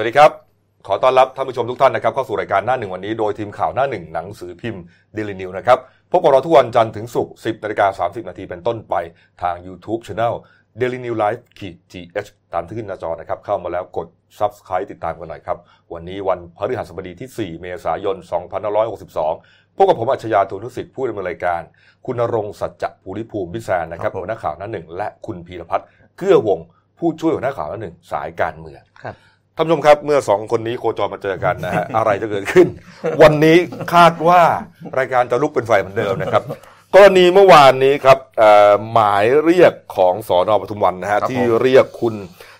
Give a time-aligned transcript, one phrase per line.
[0.00, 0.32] วัสดีครับ
[0.86, 4.82] ขอต้อนรับท่านผู้ชมทุกท่านนะครับเข้าสู่รายการหน้าหนึ่งวันนี้โดยทีมข่าวหน้าหนึ่งหนังสือพิมพ์
[5.14, 5.78] เดลินิวนะครับ
[6.10, 8.94] พบกับเราทุกวันจันทร์ถึงศุกร์10นาฬิกา30 นาทีเป็นต้นไป
[9.42, 10.34] ทาง YouTube Channel
[10.80, 14.06] Daily New Life ขีด GH ตามที่ขึ้นหน้าจอนะครับ เข้ามาแล้วกด
[14.38, 15.58] Subscribe ติดตามกันหน่อยครับ
[15.92, 18.16] วันนี้วันพฤหัสบดีที่ 4 เมษายน
[18.96, 21.60] 2562 พบกับผมอัจฉริยะทูนุสิทธิ์ผู้ดำเนินรายการ
[22.06, 25.86] คุณณรงค์สัจจะภูริภูมิพิแซนนะครับครับผมหัวหน้าข่าวหน้าหนึ่งและคุณพีรพัฒน์
[26.16, 26.58] เกื้อวง
[26.98, 29.16] ผู้ช่วยหัวหน้าข่าวหน้าหนึ่งสายการเมืองครับ
[29.60, 32.66] ท่านผู้ชมครับเมื่อสองคนนี้โคจรมาเจอกันนะฮะอะไรจะเกิดขึ้น
[33.22, 33.56] วันนี้
[33.94, 34.42] คาดว่า
[34.98, 36.42] รายการจะลุกเป็นไฟเหมือนเดิมนะครับ
[36.94, 42.14] กรณีเมื่อวานนี้ครับเอ่อหมายเรียกของสอนอปทุมวันนะฮะครับผมที่เรียกคุณ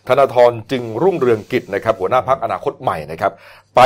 [0.08, 3.32] ธนาธรจึงรุ่งเรืองกิจนะครับ หัวหน้าพักอนาคตใหม่นะครับ
[3.76, 3.80] ไป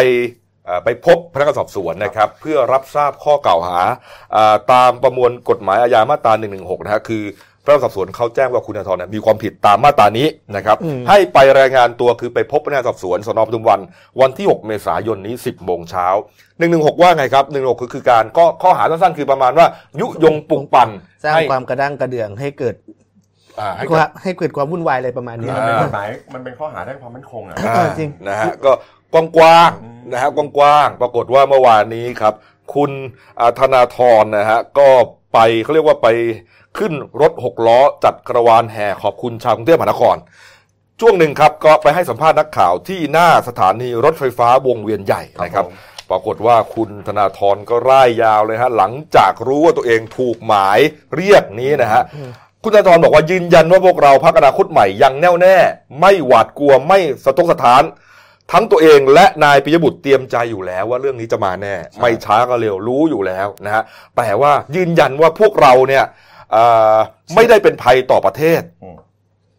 [0.66, 3.80] เอ่อไปพบพนักงานสอบสวนนะครับ เพื่อรับทราบข้อกล่าวหา
[4.34, 6.46] อ่าตามประมวลกฎหมายอาญามาตรา1นึ
[6.84, 7.24] นะฮะคือ
[7.64, 13.80] พนักงานสอบสวนเขาแจ้งว่าคุณธนาธรเนี่ยมีความผิดตามมาตรานี้นะครับอืมให้ไปรายงานตัวคือไปพบพนักงานสอบสวนสนปทุมวัน
[14.20, 16.06] วันที่ 6 เมษายนนี้ 10โมงเช้า
[16.54, 19.66] 116 ว่าไงครับ116คือคือการก็ข้อหาสั้นๆคือประมาณว่า
[20.01, 20.88] ยุยงปลุกปั่น
[21.24, 22.74] สร้างให้ความกระด้างกระเดื่องให้เกิด
[23.60, 28.73] อ่าให้ความให้เกิดความวุ่นวายอะไรประมาณนี้อ่ามันเป็นกฎหมายมันเป็นข้อหาด้านความมั่นคงอะเออจริงนะฮะก็
[29.12, 32.35] กว้างอืมๆนะฮะกว้างๆปรากฏว่าเมื่อวานนี้ครับ
[32.74, 32.90] คุณ
[33.40, 34.88] อ่าธนาธรนะฮะก็
[35.35, 36.09] ไปเขาเรียกว่าไป
[36.79, 40.16] ขึ้นรถหกล้อจัดกระวานแห่ขอบคุณชาวกรุงเทพมหานคร
[41.01, 45.65] ช่วงหนึ่งครับก็ไปให้สัมภาษณ์นักข่าวที่หน้าสถานีรถไฟฟ้าวงเวียนใหญ่นะครับ
[46.10, 50.79] ปรากฏว่าคุณธนาธรก็ร่ายยาวเลยฮะหลังจากรู้ว่าตัวเองถูกหมาย
[51.15, 52.02] เรียกนี้นะฮะ
[52.63, 55.57] คุณธนาธรบอกว่ายืนยันว่าพวกเราพักอนาคตใหม่ยังแน่วแน่
[56.01, 57.82] ไม่หวาดกลัวไม่สะทกสถาน
[58.52, 63.82] ทั้งตัวเองและนายปิยบุตรเตรียมใจอยู่แล้วว่าเรื่องนี้จะมาแน่ ไม่ช้าก็เร็วรู้อยู่แล้วนะฮะ
[64.16, 66.04] แต่ว่ายืนยันว่าพวกเราเนี่ย
[66.53, 66.64] เอ่
[66.94, 66.97] อ
[67.34, 68.97] ไม่ได้เป็นภัยต่อประเทศอืม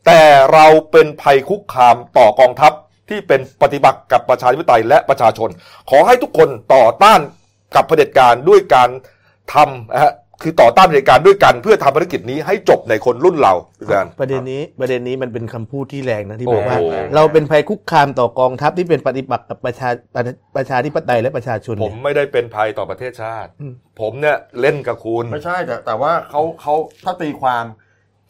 [0.06, 0.22] แต่
[0.54, 2.74] เราเป็นภัยคุกคามต่อกองทัพ
[3.10, 5.50] ที่เป็นปฏิบัติกับประชาธิปไตยและประชาชน
[5.90, 7.20] ขอให้ทุกคนต่อต้าน
[7.76, 8.90] กับเผด็จการด้วยการ
[9.54, 20.24] ทำนะฮะ คือต่อต้านเผด็จการด้วยกันเพื่อทำภารกิจนี้ให้จบในคนรุ่นเราอาจารย์ ประเด็นนี้ประเด็นนี้มันเป็นคำพูดที่แรงนะที่บอกว่า โอ้โห เราเป็นภัยคุกคามต่อกองทัพที่เป็นปฏิบัติกับประชาประ
[20.56, 26.74] ประชาธิปไตยและประชาชนผมไม่ได้เป็นภัยต่อประเทศชาติ อืม ผมเนี่ยเล่นกับคุณ ไม่ใช่แต่แต่ว่าเขาเขา
[27.04, 27.66] ถ้าตีความ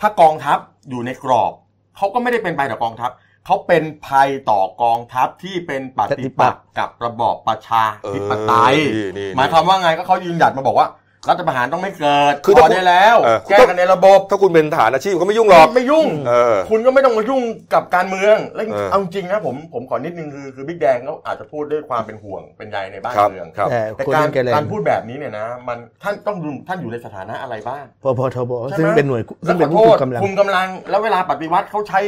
[0.01, 0.59] ถ้ากองทัพ
[0.89, 1.53] อยู่ในกรอบ
[1.97, 3.11] เขาก็ไม่ได้เป็นภัยต่อกองทัพ
[3.45, 7.83] เขาเป็นภัยต่อกองทัพที่เป็นปฏิปักษ์กับระบอบประชา
[8.15, 10.87] ธิปไตยเออนี่นี่หมายความว่าไงก็เขายืนหยัดมาบอกว่า
[11.29, 17.41] รัฐประหารต้องไม่เกิดคือพถ้าอได้แล้วเออ แก้กันในระบบถ้าคุณเป็นทหารอาชีพก็ไม่ยุ่งหรอก ไม่ยุ่ง เออ คุณก็ไม่ต้องมายุ่ง
[17.73, 32.01] กับการเมืองแล้วเออ เอาจริงนะผมผมขอนิดนึงคือคือบิ๊กแดงเขาอาจจะพูดด้วยความเป็นห่วงเป็นใยในบ้านครับเมือง ครับ แต่แต่คนการนั้นแกแรงการพูดแบบนี้เนี่ยนะ มันท่านต้องดูท่านอยู่ในสถานะอะไรบ้างพพทบใช่ไหม ซึ่งเป็นหน่วยซึ่งเป็นแล้วขผู้อโทคุษมกำลัง คุมกำลัง แล้วเวลาปฏิวัติเขาใช้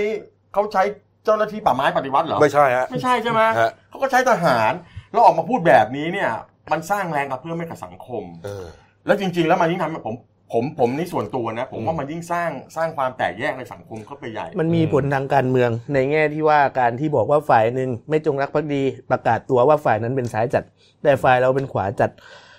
[0.53, 0.83] เขาใช้
[1.25, 4.73] เจ้าหน้าที่ป่าไม้ปฏิวัติเหรอ ไม่ใช่ฮะ ไม่ใช่ใช่ไหมฮะ เขาก็ใช้ทหาร
[5.11, 6.31] แล้วออกมาพูดแบบนี้เนี่ย
[6.71, 8.65] มันสร้างแรงกระเพื่อมให้กับสังคม เออ
[9.07, 10.15] แล้วจริง ๆ แล้วมันยิ่งทำให้ผม
[10.53, 20.63] ผมผมนี่ส่วนตัวนะผมอืมว่ามันยิ่งสร้างสร้างความแตกแยกในสังคมเข้าไปใหญ่ มันมีผลทางการเมืองในแง่ที่ว่าการที่บอกว่าฝ่ายหนึ่งไม่จงรักภักดี ประกาศตัวว่าฝ่ายนั้นเป็นซ้ายจัด
[21.03, 22.11] แต่ฝ่ายเราเป็นขวาจัด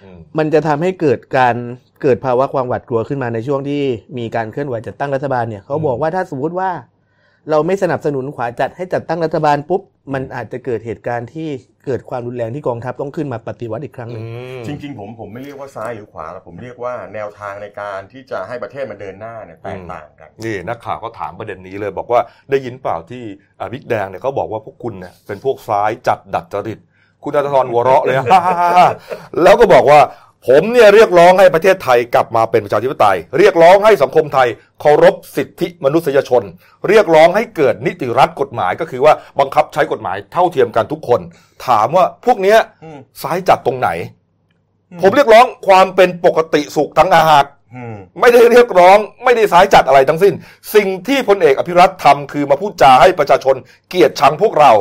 [0.03, 1.56] อืมมันจะทำให้เกิดการ
[2.03, 3.82] เกิดภาวะความหวาดกลัวขึ้นมาในช่วงที่
[4.19, 6.70] มีการเคลื่อนไหวจัดตั้งรัฐบาลเนี่ยเขาบอกว่าถ้าสมมติว่า
[7.50, 9.82] เราไม่สนับสนุนขวาจัดให้จัดตั้งรัฐบาลปุ๊บ
[10.12, 11.48] มันอาจจะเกิดเหตุการณ์ที่
[11.88, 14.25] เกิดความรุนแรงที่กองทัพต้องขึ้นมาปฏิวัติอีกครั้งหนึ่ง
[14.66, 23.25] จริง ๆ ผมผมไม่เรียกว่าซ้ายหรือขวาหรอกผมเรียกว่าแนวทางในการที่จะให้ประเทศมันเดินหน้าเนี่ยแตกต่างกันนี่นักข่าวก็ถามประเด็นนี้เลย บอกว่าได้ยินเปล่าที่
[23.59, 26.78] อ่าบิ๊กแดงเนี่ยเขาบอกว่าพวกคุณเนี่ยเป็นพวกซ้ายจัดดัดจริต
[27.25, 28.16] คุณอัตธรหัวเราะเลย
[29.43, 30.00] แล้วก็บอกว่า
[30.47, 34.49] ผมเนี่ยเรียกร้องให้ประเทศไทยกลับมาเป็นประชาธิปไตย เรียกร้องให้สังคมไทย
[34.81, 36.43] เคารพสิทธิมนุษยชน
[36.88, 41.21] เรียกร้องให้เกิดนิติรัฐกฎหมายก็คือว่าบังคับใช้กฎหมายเท่าเทียมกันทุกคน
[41.66, 43.88] ถามว่าพวกเนี้ยอืมซ้ายจัดตรงไหน
[44.91, 47.57] อืมผมเรียกร้องความเป็นปกติสุขทั้งอาหารอืม
[48.20, 50.34] ไม่ได้เรียกร้อง ไม่ได้สายจัดอะไรทั้งสิ้น
[50.74, 53.56] สิ่งที่พลเอกอภิรัตน์ทำคือมาพูดจาให้ประชาชน
[53.88, 54.72] เกลียดชังพวกเรา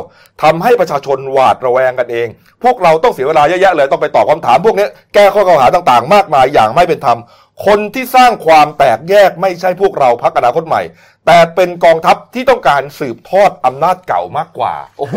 [0.42, 2.28] ทำให้ประชาชนหวาดระแวงกันเอง
[2.64, 7.18] พวกเราต้องเสียเวลาเยอะแยะเลยต้องไปตอบคำถามพวกนี้แก้ข้อกล่าวหาต่างๆ มากมายอย่างไม่เป็นธรรม
[7.66, 10.82] คนที่สร้างความแตกแยกไม่ใช่พวกเราพักอนาคตใหม่
[11.26, 15.14] แต่เป็นกองทัพที่ต้องการสืบทอดอำนาจเก่ามากกว่า โอ้โห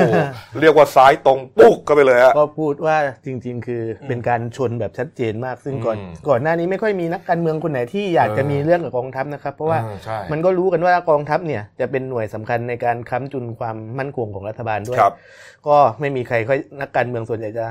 [0.61, 15.13] เรียกว่าซ้ายตรงปุ๊กก็ไปเลยฮะก็พูดว่าจริง ๆ คือเป็นการชนแบบชัดเจนมาก ซึ่งก่อนอืมก่อนหน้านี้ไม่ค่อยมีนักการเมืองคนไหนที่อยากจะเออมีเรื่องกับกองทัพนะครับ เพราะว่าออใช่มันก็รู้กันว่ากองทัพเนี่ยจะเป็นหน่วยสำคัญในการค้ำจุนความมั่นคงของรัฐบาลด้วยครับ
[15.67, 17.65] ก็ไม่มีใครค่อยนักการเมืองส่วนใหญ่จะ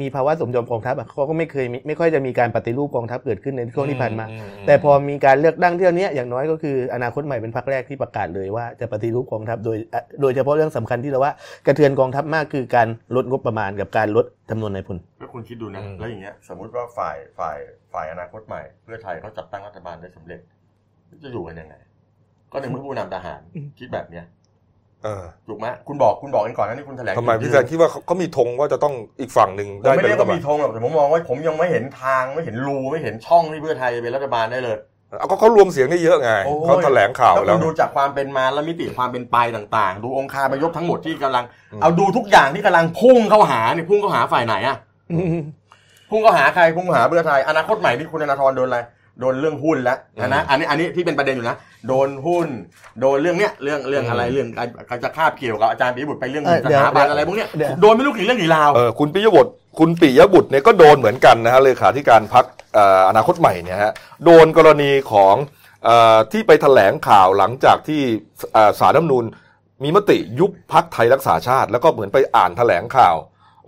[0.00, 11.32] มีภาวะสมยอมกองทัพอะเขาก็ไม่เคยมีไม่ค่อยจะมีการปฏิรูปกองทัพเกิดขึ้นในช่วงที่ผ่านมาอืมแต่พอมีการเลือกตั้งเที่ยวเนี้ยอย่างน้อยก็คืออนาคตใหม่เป็นพรรคแรกที่ประกาศเลยว่าจะปฏิรูปกองทัพโดยอะโดยเฉพาะเรื่องสำคัญที่เราว่า
[11.66, 17.58] กระเทือนกองทัพมากคือการลดงบประมาณกับการลดจำนวนนายพลก็คุณคิดดูนะอืมแล้วอย่างเงี้ยสมมุติว่าฝ่ายฝ่าย
[17.92, 20.40] ฝ่ายอนาคตใหม่ เพื่อไทยเขาจัดตั้งรัฐบาลได้สำเร็จ
[21.22, 21.74] จะอยู่กันยังไง
[22.52, 24.41] ก็ในเมื่อผู้นำทหารอืมคิดแบบเนี้ยเออ
[25.48, 34.76] ถูกไหมคุณบอกคุณบอกกันก่อนนะนี่คุณแถลงทำไมพี่แซนคิดว่าเขาเขามีธงว่าจะต้องอีกฝั่งหนึ่งผมได้ไม่เป็นเรียรักฐว่าบาลมีธงหรอกแต่ผมมองว่าผมยังไม่เห็นทางไม่เห็นรูไม่เห็นช่องที่เพื่อไทยจะเป็นรัฐบาลได้เลย
[35.18, 44.76] เอาก็เขารวมเสียงได้เยอะไงโอ้ยเขาแถลงข่าวถ้าแล้คุวณดูจากความเป็นมาและมิติความเป็นไปต่างๆ ดูองค์คาพยพทั้งหมดที่กำลังอืมเอาดูทุกอย่างที่กำลังพุ่งเข้าหาเนี่ยพุ่งเข้าหาฝ่ายไหนอะ
[46.10, 48.78] พุ่งเข้าหาใครพุ่งเข้าหาเพื่อไทยอนาคตใหม่ที่คุณธนาธรโดนอะไร
[49.20, 49.98] โดนเรื่องหุ้นแล้ว
[50.28, 51.56] นะอันนี้อันนี้ที่เป็นประเด็นอยู่นะ
[51.88, 52.48] โดนหุ้น
[53.00, 54.48] โดนเรื่องเนี้ยเรื่องเรื่องอะไรเรื่อง
[54.90, 62.44] การจะคาบเกี่ยวกับอาจารย์ปิยบุตรไปเรื่องเออสเดี๋ยวถาบันอะไรพวกเนี้ยเดี๋ยวโดนไม่รู้กี่เรื่องกี่ราวเออคุณปิยบุตรคุณปิยบุตรเนี่ยก็โดนเหมือนกันนะฮะเลขาธิการพัก
[63.08, 63.92] อนาคตใหม่เนี่ยฮะ
[64.24, 65.34] โดนกรณีของ
[65.84, 68.00] เออที่ไปแถลงข่าวหลังจากที่
[68.52, 69.24] เอ่อสารรัฐธรรมนูญ
[69.82, 73.16] มีมติยุบพักไทยรักษาชาติ แล้วก็เหมือนไปอ่านแถลงข่าว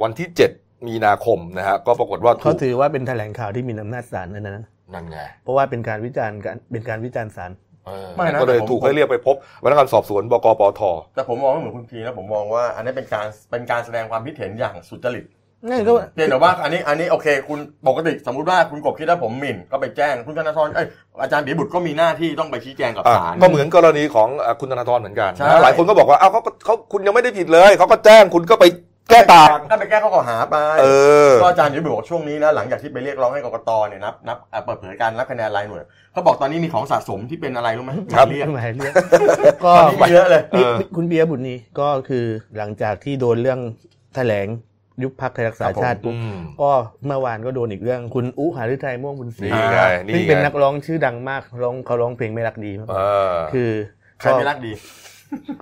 [0.03, 7.51] วันที่ 7 มีนาคมนะฮะก็ปรากฏว่าถูเขากถือว่าเป็นแถลงข่าวที่มีอำนาจศาลนั่นนะ นั่นไงเพราะว่าเป็นการวิจารณ์การเป็นการวิจารณ์ศาล
[7.87, 10.81] เออไม่นะก็เลยแต่ผมถูกให้เรียกไปพบพนักงานสอบสวนบกปท
[11.15, 15.27] แต่ผมมองไม่เหมือนคุณพีนะผมมองว่า อันนี้เป็นการเป็นการแสดงความคิดเห็นอย่างสุจริต
[15.71, 17.59] นั่นก็เพียงแต่ว่าอันนี้อันนี้โอเค คุณ
[17.89, 20.87] ปกติสมมุติว่าคุณกบคิดว่าผมหมิ่นก็ไปแจ้งคุณธนาธรเอ้ย
[21.23, 28.65] อาจารย์บีบุตรก็มีหน้าที่ต้องไปชี้แจงกับอะศาลก็เหมือนกรณีของอะคุณธนาธรเหมือนกันใช่นะหลายคนก็บอกว่าเอ้าเขาก็เขาคุณยังไม่ได้ผิดเลยเขาก็แจ้งคุณก็ไป
[29.11, 30.87] แก้ต่าง ก็ไปแก้ข้อกล่าวหาไปเอ
[31.31, 38.95] อ ก็อาจารย์บีบุตรบอกช่วงนี้นะหลังจากที่ไปเรียกร้องให้กกตเนี่ยนับนับอะเปิดเผยการนับคะแนนรายหน่วยเขาบอกตอนนี้มีของสะสมที่เป็นอะไรรู้ไหมครับ หมายเรียกหมายเรียก
[39.65, 42.25] ตก็อนนี้มีเยอะเลย เออ คุณเบียร์บุตรนี้ก็คือ
[42.57, 43.61] หลังจากที่โดนเรื่อง
[44.15, 44.47] แถลง
[45.03, 46.71] ยุบพักไทยรักษาชาติปุ๊บอืมก็
[47.07, 52.97] เมื่อวานก็โดนอีกเรื่อง คุณอุหาฤทัยม่วงบุญศรีนี่ไงนี่ซึ่งไงเป็นนักร้องชื่อดังมากร้องเขาร้องเพลงไม่รักดีมากเอ
[53.35, 53.71] อคือ
[54.21, 54.73] ใครไม่รักดี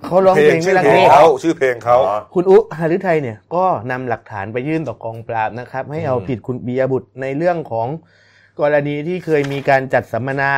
[0.05, 7.87] เขาร้องเพลเพลงงชื่ไม่อรักเพลดีงเขาชื่อเพลงเขาอ๋อคุณอุหาฤทัยเนี่ยก็นำหลักฐานไปยื่นต่อกองปราบนะครับ ให้เอาอืมผิดคุณเบียร์บุตรในเรื่องของ
[8.61, 10.51] กรณีที่เคยมีการจัดสัมมนา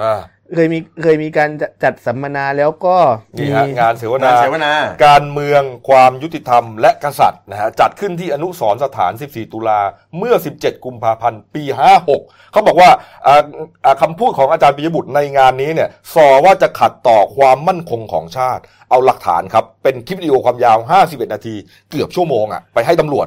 [0.00, 0.20] อ่า
[0.54, 2.96] เคยมีเคยมีการจัดจัดสัมมนาแล้วก็
[3.36, 4.72] นี่มีฮะงานเสวงานนาเสวนา
[5.06, 9.80] การเมืองความยุติธรรมและกษัตริย์นะฮะจัดขึ้นที่อนุสรณ์สถาน 14 ตุลา
[10.18, 11.62] เมื่อ 17 กุมภาพันธ์ ปี
[12.08, 12.90] 56 เขาบอกว่า
[13.26, 13.42] อ่า
[13.84, 21.54] อ่าคำพูดของอาจารย์ปิยบุตรในงานนี้เนี่ยส่อว่าจะขัดต่อความมั่นคงของชาติ เอาหลักฐานครับ เป็นคลิปวิดีโอความยาว 51 นาที
[21.90, 23.26] เกือบชั่วโมงอะไปให้ตำรวจ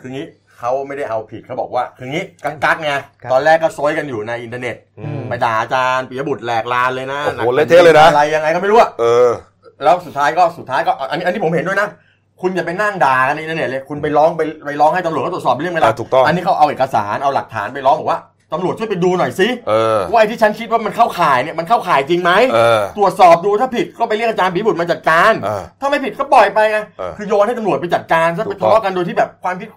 [0.00, 0.26] คืองี้
[0.58, 2.92] เขาไม่ได้เอาผิดเขาบอกว่า คืองี้กักกักไง
[3.32, 9.30] ตอนแรกก็ซอยกันอยู่ในอินเทอร์เน็ตอืมไปด่าอาจารย์ปิยบุตรแหลกลาญเลยนะโอ้โหนักเละเทะเลยนะอะไรยังไงก็ไม่รู้อะเออ
[9.84, 11.88] แล้วสุดท้ายก็สุดท้ายก็อันนี้อันนี้ผมเห็นด้วยนะ
[12.40, 18.20] คุณอย่าไปนั่งด่ากันในอินเทอร์เน็ตเลยคุณไปร้องไปไปร้องให้ตำรวจเขาตรวจสอบเรื่องไหมล่ะอ่าถูกต้องอันนี้เขาเอาเอกสารเอาหลักฐานไปร้องบอกว่า
[18.52, 29.68] ตำรวจช่วยไปดูหน่อยสิเออว่าไอ้ที่ฉันคิดว่ามันเข้าข่ายเนี่ยมันเข้าข่ายจริงไหมเออตรวจสอบดูถ้าผิดก็ไปเรียกอาจารย์ปิยบุตรมาจัดการเออถ้าไม่ผิดก็ปล่อยไปไงเออคือโยนให้ตำรวจไปจัดการซะถูไปกต้องทะเลาะกันโดยที่แบบความคิด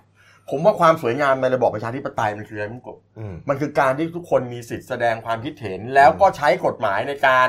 [0.50, 7.48] ผมว่าความสวยงามในระบอบประชาธิปไตยมันคืออะไรมุกบอืมมันคือการที่ทุกคนมีสิทธิ์แสดงความคิดเห็น แล้วก็ใช้กฎหมายในการ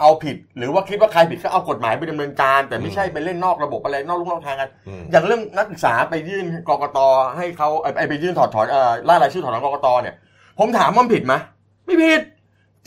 [0.00, 6.98] เอาผิด หรือว่าคิดว่าใครผิดก็เอากฎหมายไปดำเนินการ แต่ไม่ใช่ไปเล่นนอกระบบอะไรนอกลูกนอกทางกันอืมอย่างเรื่องนักศึกษาไปยื่นกกต
[7.36, 10.14] ให้เขาเอ่อไปไปยื่นถอดถอนเอ่อล่ารายชื่อถอนถอนกกตเนี่ย
[10.58, 11.34] ผมถามว่ามันผิดไหม
[11.84, 12.20] ไม่ผิด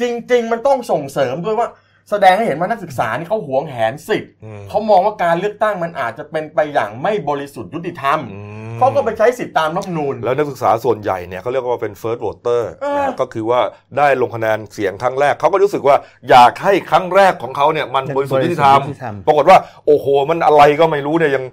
[0.02, 1.68] จริง ๆ มันต้องส่งเสริมด้วยว่า
[2.10, 13.60] แสดงให้เห็นว่านักศึกษานี่เขาหวงแหนสิทธิ์อืมเขามองว่าการเลือกตั้งมันอาจจะเป็นไปอย่างไม่บริสุทธิ์ยุติธรรมอืม เขาก็ไปใช้สิทธิตามรัฐธรรมนูญแล้วนักศึกษาส่วนใหญ่เนี่ยเขาเรียกว่าเป็น first voter เออนะฮะก็คือว่า
[13.98, 15.96] ได้ลงคะแนนเสียงครั้งแรกเขาก็รู้สึกว่า
[16.30, 21.44] อยากให้ครั้งแรกของเขาเนี่ยมันบริสุทธิ์ยุติธรรมบริสุทธิ์ยุติธรรมปรากฏว่าโอ้โหมันอะไรก็ไม่รู้เนี่ยยัง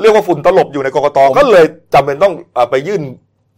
[0.00, 1.64] เรียกว่าฝุ่นตลบอยู่ในกกตก็เลย
[1.94, 3.02] จำเป็นต้องเอ่อไปยื่น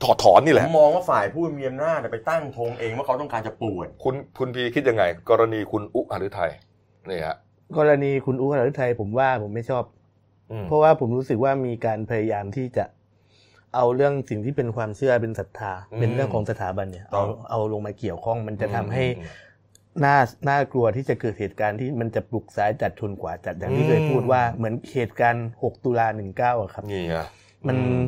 [0.02, 6.50] ถอดถอนนี่แหผละมมองว่าฝ่ายผู้มีอำนาจไปตั้งธงเองว่าเขาต้องการจะป่วนคุณคุณพีคิดยังไง กรณีคุณอุหฤทัย
[7.10, 7.36] นี่ฮะ
[7.78, 9.84] กรณีคุณอุหาฤทัยผมว่าผมไม่ชอบ
[10.50, 12.84] อืมเพราะว่าผมรู้สึกว่ามีการพยายามที่จะ
[13.76, 19.04] เอาเรื่องสิ่งที่เป็นความเชื่อเป็นศรัทธา เป็นเรื่องของสถาบันเนี่ยเอาเอาลงมาเกี่ยวข้องมันจะทำให้
[20.04, 20.16] น่า
[20.48, 27.16] น่ากลัวที่จะเกิดเหตุการณ์ที่มันจะปลุกสายจัดชนกว่าจัดอย่างที่เคยพูดว่าเหมือนเหตุการณ์ 6 ตุลา19อะครับนี่ไง
[27.66, 28.02] มันอืม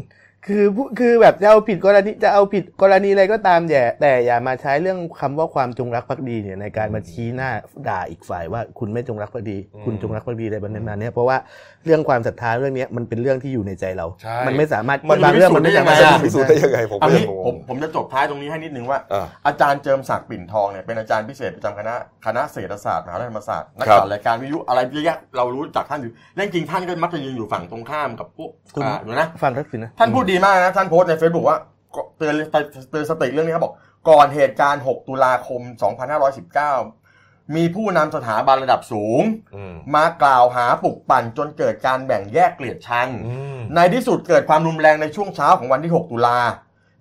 [0.46, 7.50] คือผู้คือแบบจะเอาผิดกรณีจะเอาผิดกรณีอะไรก็ตามแต่แต่อย่ามาใช้เรื่องคำว่าความจงรักภักดีเนี่ยในการมาชี้หน้า
[7.88, 11.36] ด่าอีกฝ่ายว่าคุณไม่จงรักภักดี คุณจงรักภักดีอะไรแบบนั้นเนี่ยเพราะว่า
[11.84, 21.94] เรื่องความศรัทธาเรื่องเนี้ยมันเป็นเรื่องที่อยู่ในใจเราใช่มันไม่สามารถมันบางเรื่องมันไม่สามารถพิสูจน์ได้ยังไงอะพิสูจน์ได้ยังไงผมเอาก็ยังี้งงผมงผมจะจบท้ายตรงนี้ให้นิดนึงว่าอ่า อาจารย์เจิมศักดิ์ปิ่นทองเนี่ยเป็นอาจารย์พิเศษประจำคณะ
[22.26, 31.58] คณะเศรษฐศาสตร์มหาวิทยาลัยธรรมศาสตร์นักครับข่าวรายการวิทยุอะไรเยอะแยะเรารู้จักท่านอยู่เรื่องจริงท่านก็มักจะยืนอยู่ฝั่งตรงข้ามกับพวกคุณอ่าอยู่นะฟังทักษิณนะท่านพูดดีมากนะท่านโพสต์ใน Facebook ว่า
[31.94, 32.34] ก็เตือน
[32.90, 33.74] เตือนสติเรื่องนี้ครับบอก
[34.08, 35.62] ก่อนเหตุการณ์ 6 ตุลาคม
[36.78, 39.22] 2519 มีผู้นำสถาบันระดับสูง
[39.56, 46.38] อืมมากล่าวหาปลุกปั่นจนเกิดการแบ่งแยกเกลียดชังอืมในที่สุดเกิดความรุนแรงในช่วงเช้าของวันที่ 6 ตุลา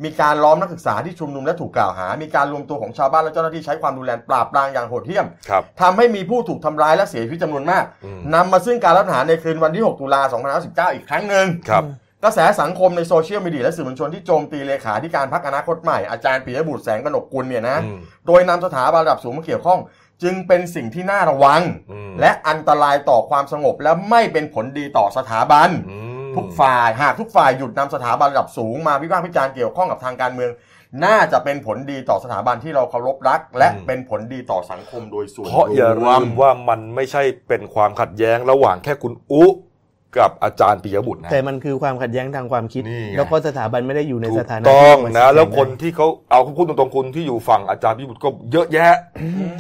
[0.03, 10.22] มีการล้อมนักศึกษาที่ชุมนุมและถูกกล่าวหา มีการรวมตัวของชาวบ้านและเจ้าหน้าที่ใช้ความรุนแรงปราบปรามอย่างโหดเหี้ยมครับทำให้มีผู้ถูกทำร้ายและเสียชีวิตจำนวนมากอืมนำมาซึ่งการรัฐประหารในคืนวันที่ 6 ตุลา
[10.89, 11.84] 2519 อีกครั้งหนึ่งครับ
[12.27, 19.79] กระแสสังคมในโซเชียลมีเดียและสื่อมวลชนที่โจมตีเลขาธิการพรรคอนาคตใหม่อาจารย์ปิยบุตรแสงกนกกุลเนี่ยนะอืมโดยนำสถาบันระดับสูงมาเกี่ยวข้อง
[20.24, 30.51] จึงเป็นสิ่งที่น่าระวังอืมและอันตรายต่อความสงบและไม่เป็นผลดีต่อสถาบันอืมทุกฝ่ายหากทุกฝ่ายหยุดนำสถาบันระดับสูงมาวิพากษ์วิจารณ์เกี่ยวข้องกับทางการเมือง
[31.05, 39.43] น่าจะเป็นผลดีต่อสถาบันที่เราเคารพรัก และเป็นผลดีต่อสังคมโดยส่วนเพราะอย่ารวลืมมว่ามันไม่ใช่เป็นความขัดแย้งระหว่างแค่คุณอุ
[40.19, 48.93] กับอาจารย์ปิยบุตรนะแต่มันคือความขัดแย้งทางความคิดนี่ไงแล้วก็สถาบันไม่ได้อยู่ในถูสกถานะต้องที่นะมัแล้วแข่งคนที่เขาเอาพูดตรงๆคุณที่อยู่ฝั่งอาจารย์ปิยบุตรก็เยอะแยะ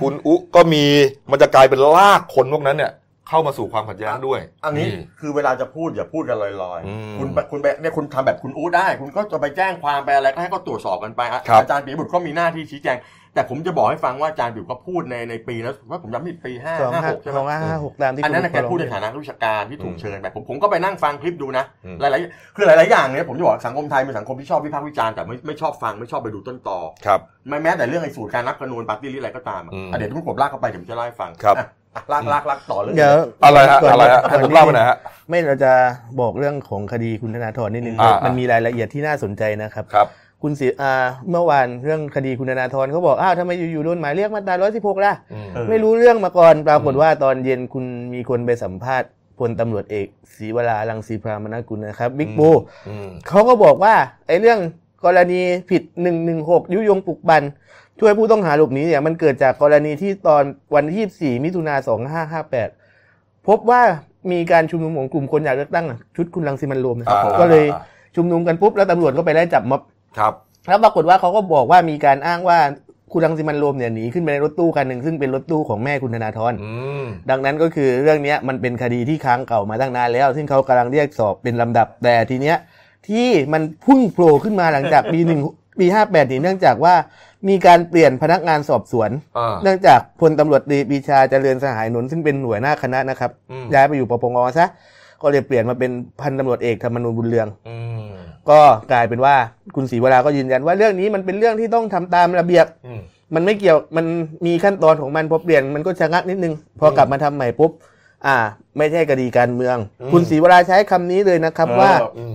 [0.01, 0.85] คุณอุก็มี
[1.31, 2.93] มันจะกลายเป็นลากคนพวกนั้นเนี่ย
[3.29, 4.87] เข้ามาสู่ความขัดแย้งด้วย อันนี้
[5.19, 12.97] คือเวลาจะพูดอย่าพูดกันลอยอืมๆคุณไปคุณไปเนี่ยคุณทำแบบคุณอู้ได้ คุณก็จะไปแจ้งความไปอะไรก็ให้เขาตรวจสอบกันไปอะครับอาจารย์ปียบุตรก็มีหน้าที่ชี้แจง
[13.37, 34.97] แต่ผมจะบอกให้ฟังว่าอาจารย์ปียบุตรก็พูดในในปีนะว่าผมจำผิดปีห้าสองห้าห้าหกใช่ไหสมองห้าห้าหกตามที่อันนั้นนะคุแกณพูดในลองฐานะวิชาการที่ถูกอืมเชิญไปผมผมก็ไปนั่งฟังคลิปดูนะอืมหลายๆคือหลาย ๆ อย่างเนี่ยผมจะบอกว่าสังคมไทยเป็นสังคมที่ชอบวิพากษ์วิจารณ์แต่ไม่ไม่ชอบฟังไม่ชอบไปดูต้นตอครับไม่แม้แต่เรื่องไอ้สูตรการนับจำนวนปาร์ตี้ลิสต์อะไรก็ตามอะอืมอะเดี๋ยวทุกคนลากเข้าไปเดี๋ยวผมจะเล่าให้ฟังครับอะอะลากลากลากต่อเรื่องเดี๋ยวอะไรฮะก่นอะไรฮะให้ก่ผอนมเล่าไปหน่อยฮะ
[35.29, 35.73] ไม่เราจะ
[36.21, 40.07] บอกเรื่องของคดีคุณธนาธรนิดนึงอ่ามัมันมีรายละเอียดที่น่าสนใจนะครับครับ
[40.41, 40.93] คุณศิอ่า
[41.29, 52.49] เมื่อวานเรื่องคดีคุณธนาธรเขาบอกอ้าวทำไมอยู่ๆโดนหมายเรียกมาตรา116 ล่ะอืมเออไม่รู้เรื่องมาก่อนปรากฏว่าตอนเย็นคุณมีคนไปสัมภาษณ์พลตำรวจเอกศรีวราลังสีพรามนกุลนะครับบิ๊กบู
[52.87, 53.93] อืมเขาก็บอกว่า
[54.27, 54.59] ไอ้เรื่อง
[55.05, 55.83] กรณีผิด
[56.27, 57.43] 116 ยุยงปลุกบัน
[57.99, 60.43] ช่วยผู้ต้องหาหลบหนีเนี่ยมันเกิดจากกรณีที่ตอน
[60.75, 61.75] วันที่24มิถุนา
[62.37, 63.81] 2558 พบว่า
[64.31, 67.65] มีการชุมนุมของกลุ่มคนอยากเลือกตั้งอะชุดคุณรังสิมันต์โรวมนะครับอ่าก็เลย
[68.15, 69.81] ชุมนุมกันปุ๊บแล้วตำรวจก็ไปไล่จับม็อบ
[70.17, 70.33] ครับ
[70.67, 72.59] แล้วปรากฏว่าเขาก็บอกว่ามีการอ้างว่า
[73.11, 76.71] คุณรังสิมันต์โรวมเนี่ยหนีขึ้นไปในรถตู้คันหนึ่งซึ่งเป็นรถตู้ของแม่คุณธนาธรอื
[77.03, 82.57] มดังนั้นก็คือเรื่องเนี้ยมันเป็นคดีที่ค้างเก่ามาตั้งนานแล้ว ซึ่งเขากำลังเรียกสอบเป็นลำดับแต่ทีเนี้ย
[83.07, 85.39] ที่มันพุ่งโผล่ขึ้นมาหลังจากปีหนึ่ง
[85.79, 86.95] ปีห้าแปดนี่เนื่องจากว่า
[87.49, 94.67] มีการเปลี่ยนพนักงานสอบสวนอ่าเนื่องจากพลตำรวจตรีปรีชาเจริญสหายหนุนซึ่งเป็นหน่วยหน้าคณะนะครับอืมย้ายไปอยู่ปปงซะ
[95.21, 98.07] ก็เลยเปลี่ยนมาเป็นพันตำรวจเอกธรรมนูญบุญเรืองอืม
[98.49, 98.59] ก็
[98.91, 99.35] กลายเป็นว่า
[99.75, 103.01] คุณศรีวราก็ยืนยันว่าเรื่องนี้มันเป็นเรื่องที่ต้องทำตามระเบียบอืม
[103.35, 104.05] มันไม่เกี่ยวมัน
[104.45, 107.71] มีขั้นตอนของมันพอเปลี่ยนมันก็ชะงักนิดนึง พอกลับมาทำใหม่ปุ๊บ
[108.27, 108.37] อ่า
[108.77, 111.91] ไม่ใช่คดีการเมืองอืมคุณศรีวราใช้คำนี้เลยนะครับเออว่า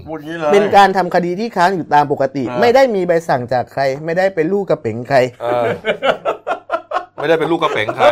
[0.07, 5.67] พูดอย่างนี้เลยเป็นการทำคดีที่ค้างอยู่ตามปกติเออไม่ได้มีใบสั่งจากใคร ไม่ได้เป็นลูกกระเป๋งใครเออ
[7.17, 8.07] ไม่ได้เป็นลูกกระเป๋งใคร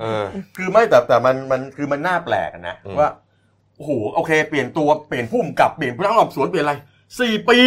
[0.00, 0.24] เออ
[0.56, 3.08] คือไม่แต่แต่มันมันคือมันน่าแปลกอะนะอืมว่า
[3.76, 6.74] โอ้โหโอเค เปลี่ยนตัวเปลี่ยนผู้กำกับเปลี่ยนผู้นักสอบสวนเปลี่ยนอะไร
[7.20, 7.58] สี่ปี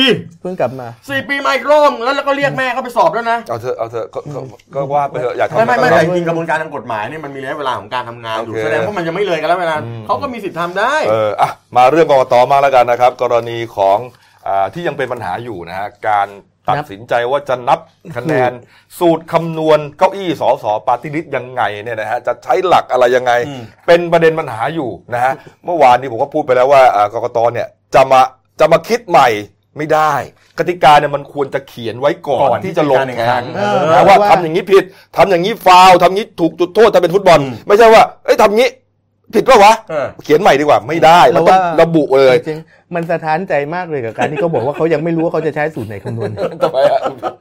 [0.41, 4.39] เพิ่งกลับมาสี่ปีมาอีกรอบแล้วแล้วก็เรียกแม่เข้าไปสอบแล้วนะเอาเถอะเอาเถอะก็ก็
[4.75, 13.97] ก็ว่าไปเถอะอยากทำไม่ไม่ไม่ก็แต่ทำจริงๆกระบวนการทางกฎหมายเนี่ยมันมีระยะเวลาของการทำงานอยู่โอเคแสดงว่ามันยังไม่เลยกันแล้วเวลาอืมเขาก็มีสิทธิ์ทำได้เอออะมาเรื่องกรกตมาแล้วกันนะครับ กรณีของ
[14.47, 16.27] อาที่ยังเป็นปัญหาอยู่นะฮะการ
[16.69, 17.79] ตัดสินใจว่าจะนับ
[18.15, 18.51] คะแนน
[19.00, 25.33] สูตรคำนวณเก้าอี้สสปาร์ตี้ลิสต์ยังไงเนี่ยนะฮะจะใช้หลักอะไรยังไงอืมเป็นประเด็นปัญหาอยู่นะฮะ
[25.65, 28.21] เมื่อวานนี้ผมก็พูดไปแล้วว่าอ่ากกตเนี่ยจะมา
[28.59, 29.27] จะมาคิดใหม่
[29.77, 30.13] ไม่ได้
[30.59, 34.83] กติกาเนี่ยมันควรจะเขียนไว้ก่อนก่อนที่จะลงแข่งเออนะว่าว่าทำอย่างนี้ผิด
[35.17, 38.69] ทำอย่างนี้ฟาวล์ทำอย่างนี้ถูกจุดโทษถ้าเป็นฟุตบอลอืมไม่ใช่ว่าเอ้ยทำอย่างนี้
[39.34, 46.31] ผิดปะวะเออ เขียนใหม่ดีกว่าไม่ได้เราต้องระบุเลยจริงๆมันสะท้านใจมากเลยกับการที่เขาบอกว่าเขายังไม่รู้ว่าเขาจะใช้สูตรไหนคำนวณ
[46.62, 47.00] ทำไมอะ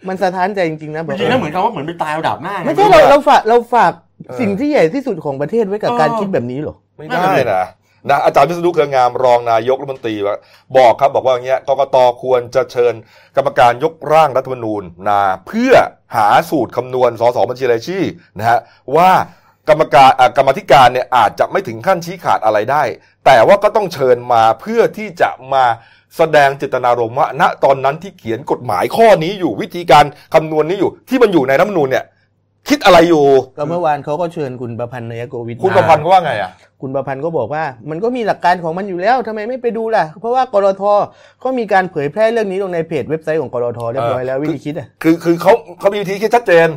[0.08, 3.92] มันสะท้านใจจริงๆนะแบบจริงๆแล้วเหมือนกับว่าเหมือนไปตายเอาดาบหน้าไม่ใช่เราเราฝากเราฝาก
[4.40, 7.64] สิ่งที่ใหญ่ที่สุดของประเทศไว้กับเออการคิดแบบนี้เหรอ ไม่ได้นะ
[8.10, 10.36] นะอาจารย์วิษณุเครืองามรองนายกรัฐมนตรีว่า
[10.76, 12.94] บอกครับบอกว่าอย่างเงี้ยกกตควรจะเชิญ
[13.36, 15.72] กรรมการยกร่างรัฐธรรมนูญนาเพื่อ
[16.16, 18.04] หาสูตรคำนวณสสบัญชีรายชื่อ
[18.38, 18.58] นะฮะ
[18.96, 19.10] ว่า
[19.68, 22.82] กรรมการอะกรรมธิการเนี่ยอาจจะไม่ถึงขั้นชี้ขาดอะไรได้
[23.26, 25.64] แต่ว่าก็ต้องเชิญมาเพื่อที่จะมา
[26.16, 30.04] แสดงเจตนารมณ์ว่าณตอนนั้นที่เขียนกฎหมายข้อนี้อยู่วิธีการ
[30.34, 32.04] คำนวณนี้อยู่ที่มันอยู่ในรัฐธรรมนูญเนี่ย
[32.68, 33.26] คิดอะไรอยู่
[33.58, 36.50] ก็เมื่อวานเขาก็เชิญคุณประพันธ์นยโกวิทคุณประพันธ์เขาว่าไงอะ
[36.82, 40.82] คุณประพันธ์ก็บอกว่า มันก็มีหลักการของมันอยู่แล้วทำไมไม่ไปดูล่ะ เพราะว่ากรท
[41.44, 46.68] ก็มีการเผยแพร่เรื่องนี้ลงในเพจเว็บไซต์ของกรทเรียบร้อยแล้ววิธีคิดอะคือคือเขาเขามีวิธีคิดชัดเจน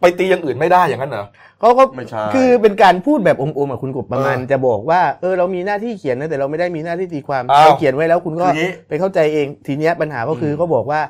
[0.00, 1.26] ไปตีอย่างอื่นไม่ได้อย่างนั้นเหรอ
[1.60, 11.00] เขาก็ไม่ใช่คือเป็นการพูดแบบอมๆอะคุณกบประมาณเออจะบอกว่าเออเรามีหน้าที่เขียนนะแต่เราไม่ได้มีหน้าที่ตีความอ้าวเราเขียนไว้แล้วคุณก็คืออย่างนี้ ไปเข้าใจเองทีเนี้ยปัญหาก็คือเขาบอกว่า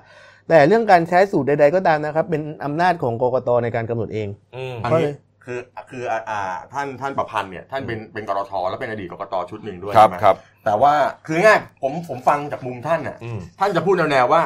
[0.48, 6.40] แต่เรื่องการใช้สูตรใด ๆ ก็ตามนะครับ เป็นอำนาจของกกตในการกำหนดเอง อืม อันก็นี้เลยคือคืออ่าอ่า
[6.72, 10.92] ท่านท่านประพันธ์เนี่ยท่านเป็นเป็นกรทแล้วเป็นอดีตกกตชุดหนึ่งด้วยครับใช่ไหมครับ แต่ว่า
[11.26, 14.42] คือง่ายผมผมฟังจากมุมท่านน่ะอืม ท่านจะพูดแนวๆว่า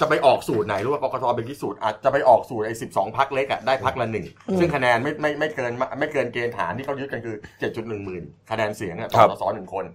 [0.00, 4.26] จะไปออกสูตรไหนหรือว่ากกตเป็นที่สูตรอาจจะไปออกสูตรไอ้สิบสองพักเล็กอะได้พักละหนึ่ง
[4.58, 9.86] ซึ่งคะแนนไม่ไม่ไม่เกินไม่เกินเกณฑ์ฐานที่เขายึดกันคือเจ็ดจุดหนึ่งหมื่นคะแนนเสียงอะต่ครัอบสสหนึ่งคน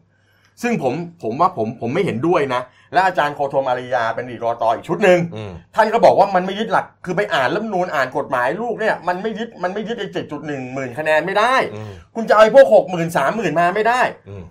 [0.61, 0.93] ซึ่งผม
[1.23, 2.61] ผมว่าผมผมไม่เห็นด้วยนะ
[2.93, 14.43] และอาจารย์โคโทมอาริยาเป็นอดีตกกตอีกชุดหนึ่งอืมท่านก็บอกว่ามันไม่ยึดหลักคือไปอ่านรัฐธรรมนูญอ่านกฎหมายลูกเนี่ยมันไม่ยึดมันไม่ยึดไอ้เจ็ดจุดหนึ่งหมื่นคะแนนไม่ได้อืมคุณจะเอาไอ้พวกหกหมื่นสามหมื่นมาไม่ได้อืม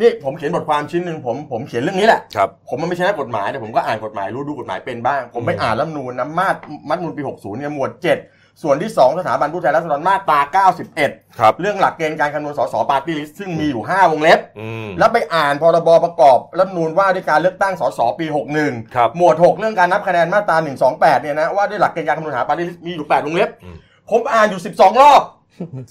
[0.00, 10.64] นี่ผมเขียนบทความชิ้นหนึ่งผมผมเขียนเรื่องนี้แหละ ครับ ผมมันไม่ใช่นักกฎหมายแต่ผมก็อ่านกฎหมายรู้ดูกฎหมายเป็นบ้าง ผมไปอืมอ่านรัฐธรรมนูญนะมาตรมัดมูลปี 60เนี่ยหมวด 7 ส่วนที่ 2 สถาบันผู้แทนราษฎรมาตรา
[10.94, 18.26] 91 ครับเรื่องหลักเกณฑ์การคำนวณสสปาร์ตี้ลิสต์ซึ่งมีอยู่ 5 วงเล็บ อืม แล้วไปอ่านพรบประกอบรัฐธรรมนูญว่าด้วยการเลือกตั้งสสปี
[18.60, 20.56] 61ครับหมวด 6 เรื่องการนับคะแนนมาตรา
[20.90, 23.76] 128 เนี่ยนะว่าด้วยหลักเกณฑ์การคำนวณหาปาร์ตี้ลิสต์มีอยู่ 8 วงเล็บอืม
[24.10, 25.22] ผมอ่านอยู่ 12 รอบ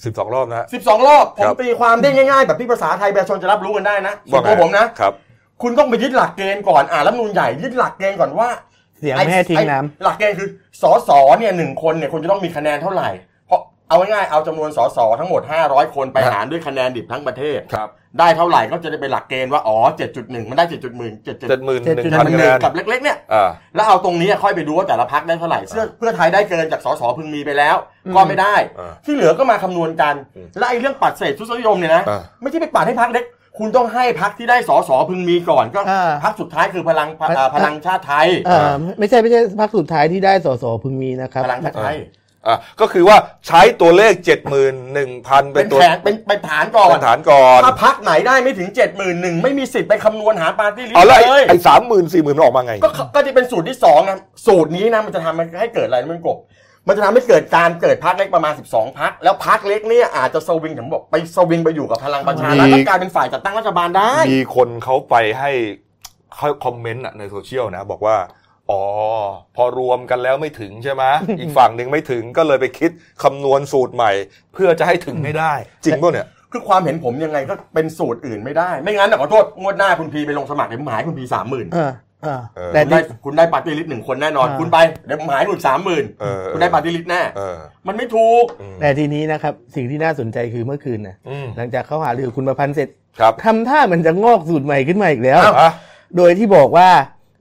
[0.04, 5.12] สิบสองรอบนะ 12 รอบ ผมครับ ตีความได้ง่ายๆ แบบที่ภาษาไทยประชาชนจะรับรู้กันได้นะส่วนตัวไงผมนะ ครับ
[5.62, 8.48] คุณต้องไปยึดหลักเกณฑ์ก่อนอ่านรัฐธรรมนูญใหญ่ยึดหลักเกณฑ์ก่อนว่า
[8.98, 10.48] เสียงไม่ให้ทิ้งน้ำ ไอ้หลักเกณฑ์คือ
[10.82, 13.08] สสเนี่ยหนึ่งคนเนี่ยคุณจะต้องมีคะแนนเท่าไหร่
[13.46, 19.78] เพราะเอาง่ายๆเอาจำนวนสสทั้งหมด 500 คนไปครับหารด้วยคะแนนดิบทั้งประเทศ ครับ ได้เท่าไหร่ก็จะได้เป็นหลักเกณฑ์ว่าอ๋อ
[20.14, 27.76] 7.1มันได้7.1เจ็ด7.1หมื่นหนึ่ง7.1พันคะแนนกับเล็ก ๆ เนี่ยอ่าแล้วเอาตรงนี้ค่อยไปดูว่าแต่ละพักได้เท่าไหร่เสื้อเพื่อไทยได้เกินจากสสพึงมีไปแล้ว
[28.14, 33.24] ก็ไม่ได้อ่าที่เหลือก็มาคำนวณกันอืมและไอ้เรื่องปัดเศษทุสนิยมเนี่ยนะอ่าไม่ใช่ไปปัดให้พักเล็ก
[33.58, 38.66] คุณต้องให้พักที่ได้สสพึงมีก่อน ก็อ่าพักสุดท้ายคือพลังอ่าพลังชาติไทยเออ
[38.98, 41.96] ไม่ใช่ไม่ใช่พักสุดท้ายที่ได้สสพึงมีนะครับพลังชาติไทย
[42.46, 43.16] อะก็คือว่า
[43.46, 56.38] ใช้ตัวเลขเจ็ดหมื่นหนึ่งพันเป็เป็นนตัวแผนเป็นเป็นฐานก่อน เป็นฐานก่อนถ้าพักไหนได้ไม่ถึงเจ็ดหมื่นหนึ่งไม่มีสิทธิ์ไปคำนวณหาปาร์ตี้ลิสเอาต์แล้วเลยไอ้สามหมื่นสี่หมื่นมันออกมาไง ก็ก็จะเป็นสูตรที่สองนะสูตรนี้นะมันจะทำให้เกิดอะไรนะมันกบ
[56.86, 65.50] มันจะทำให้เกิดการเกิดพักเล็กประมาณ 12พัก แล้วพักเล็กเนี่ยอาจจะสวิงผมบอกไปสวิงไปอยู่กับพลังประชารัฐมี แล้วกลายเป็นฝ่ายจัดตั้งรัฐบาลได้ มีคนเขาไปให้
[66.34, 68.16] เขาคอมเมนต์อะในโซเชียลนะ บอกว่า
[68.70, 68.84] อ๋อ
[69.56, 71.04] พอรวมกันแล้วไม่ถึงใช่ไหม
[71.40, 72.90] อีกฝั่งหนึ่งไม่ถึงก็เลยไปคิด
[73.22, 74.12] คำนวณสูตรใหม่
[74.54, 75.52] เพื่อจะให้ถึงไม่ได้
[75.84, 92.88] จริงป่ะเนี่ยคือความเห็นผมยังไงก็เป็นสูตรอื่นไม่ได้ ไม่งั้นนะขอโทษงวดหน้าคุณพีไปลงสมัครเดี๋ยวผมหาให้คุณพีสามหมื่นเออเออเออแต่คุณได้คุณได้ปาร์ตี้ลิสต์หนึ่งคนแน่นอนอ่าคุณไปเดี๋ยวผมหาให้คุณสามหมื่นเออคุณได้ปาร์ตี้ลิสต์แน่เออมันไม่ถูกอืมแต่ทีนี้นะครับ สิ่งที่น่าสนใจคือเมื่อคืนนะอืมหลังจากเขาหารือคุณประพันธ์เสร็จ
[93.20, 95.70] ครับทำท่ามันจะงอกสูตรใหม่ขึ้นมาอีกแล้วอ้าวอะ
[96.16, 96.88] โดยที่บอกว่า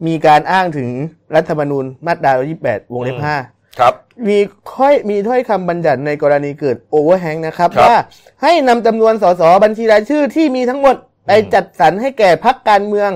[0.05, 0.89] มีการอ้างถึง
[1.35, 2.31] รัฐธรรมนูญมาตรา
[2.63, 3.93] 28 วงเล็บอืม5ครับ
[4.27, 4.37] มี
[4.75, 7.97] ค่อยมีถ้อยคำบัญญัติในกรณีเกิดโอเวอร์แฮงนะครับครับ ว่า
[8.43, 10.95] ให้นำจำนวนสสบัญชีรายชื่อที่มีทั้งหมด
[11.27, 13.11] ไปจัดสรรให้แก่พักการเมือง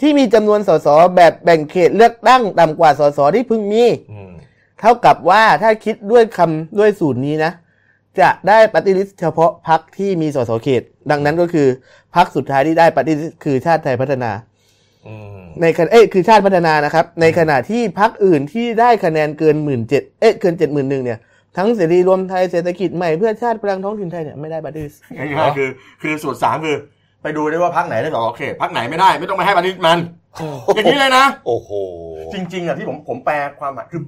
[0.00, 4.32] ที่มีจำนวนสสแบบแบ่งเขตเลือกตั้งต่ำกว่าสสที่พึงมีอืม
[4.80, 7.52] เท่ากับว่าถ้าคิดด้วยคำด้วยสูตรนี้นะ
[8.20, 11.68] จะได้ปฏิริษีเฉพาะพักที่มีสสเขต ดังนั้นก็คือ
[12.14, 14.30] พักสุดท้ายที่ได้ปฏิริษีคือชาติไทยพัฒนา
[15.06, 21.18] อืมในขณะเอ้ยคือชาติพัฒนานะครับ ในขณะที่พักอื่นที่ได้คะแนนเกินหมื่นเจ็ดเอ้ยเกินเจ็ดหมื่นหนึ่งเนี่ย
[21.56, 25.68] ทั้งเสรีรวมไทยเศรษฐกิจใหม่เพื่อชาติพลังท้องถิ่นไทยเนี่ยไม่ได้ปฏิริษีง่ายๆคือ
[26.02, 26.76] คือสูตรสามคือ
[27.22, 29.98] ไปดูได้ว่าพักไหนได้สสเขตพักไหนไม่ได้ไม่ต้องไปให้ปาร์ตี้ลิสต์มัน
[30.74, 31.70] อย่างนี้เลยนะ โอ้โห
[32.34, 34.02] จริงๆอะที่ผมผมแปลความหมายคือ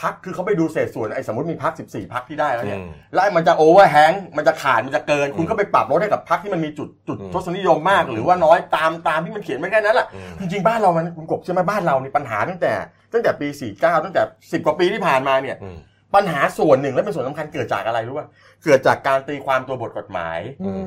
[0.00, 12.72] พักคือเขาไปดูเศษส่วนไอ้สมมติมีพักสิบสี่พักที่ได้แล้วเนี่ยอืมแล้วไอ้มันจะโอเวอร์แฮงมันจะขาดมันจะเกิน คุณก็ไปปรับลดให้กับพักที่มันมีจุดจุดอืมทศนิยมมาก หรือว่าน้อยตามตามที่มันเขียนไว้แค่นั้นแหละอืมจริงๆบ้านเรามันคุณกบใช่ไหมบ้านเรานี่ปัญหาตั้งแต่
[13.12, 15.76] ตั้งแต่ปี49ตั้งแต่10กว่าปีที่ผ่านมาเนี่ยอืม
[16.14, 18.26] ปัญหาส่วนหนึ่งและเป็นส่วนสำคัญเกิดจากอะไรรู้ป่ะ
[18.64, 20.84] เกิดจากการตีความตัวบทกฎหมายอืม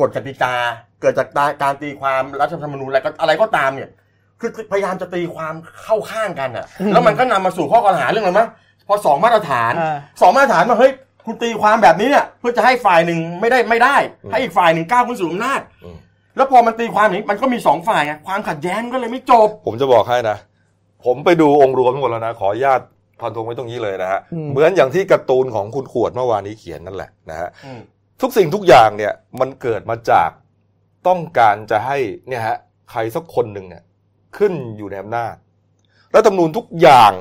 [0.00, 0.54] กฎกติกา
[1.00, 1.28] เกิดจาก
[1.62, 3.90] การตีความรัฐธรรมนูญอะไรก็อะไรก็ตามเนี่ย
[4.42, 8.48] คือพยายามจะตีความเข้าข้างกันอะ แล้วมันก็นำมาสู่ข้อกล่าวหาเรื่องอะไรมั้ย
[8.88, 10.92] พอสองมาตรฐานอ่าสองมาตรฐานมาเฮ้ย
[11.26, 15.96] คุณตีความแบบนี้เนี่ยเพื่อจะให้ฝ่ายหนึ่งไม่ได้ไม่ได้อืมให้อีกฝ่ายหนึ่งก้าวขึ้นสู่อำนาจอืม
[16.36, 20.36] แล้วพอมันตีความอย่างนี้มันก็มีสองฝ่ายไงความขัดแย้งมันก็เลยไม่จบ ผมจะบอกให้นะ
[21.04, 22.80] ผมไปดูองค์รวมทั้งหมดแล้วนะ ขออนุญาต
[23.20, 27.80] พันธงไว้ตรงนี้เลยนะฮะอืมเหมือนอย่างที่การ์ตูนของคุณขวดเมื่อวานนี้เขียนนั่นแหละนะฮะอืม
[28.20, 30.30] ทุกสิ่งทุกอย่างเนี่ยมันเกิดมาจาก
[31.08, 32.56] ต้องการจะให้เนี่ยฮะ
[32.90, 33.82] ใครสักคนหนึ่งเนี่ย
[34.38, 35.34] ขึ้นอยู่ในอำนาจ
[36.14, 37.12] รัฐธรรมนูญทุกอย่าง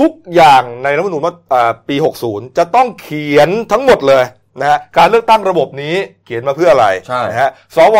[0.00, 4.24] ทุกอย่างในรัฐธรรมนูญว่าอ่าปี 60 จะต้องเขียนทั้งหมดเลย
[4.60, 7.96] นะฮะการเลือกตั้งระบบนี้เขียนมาเพื่ออะไรใช่นะฮะสว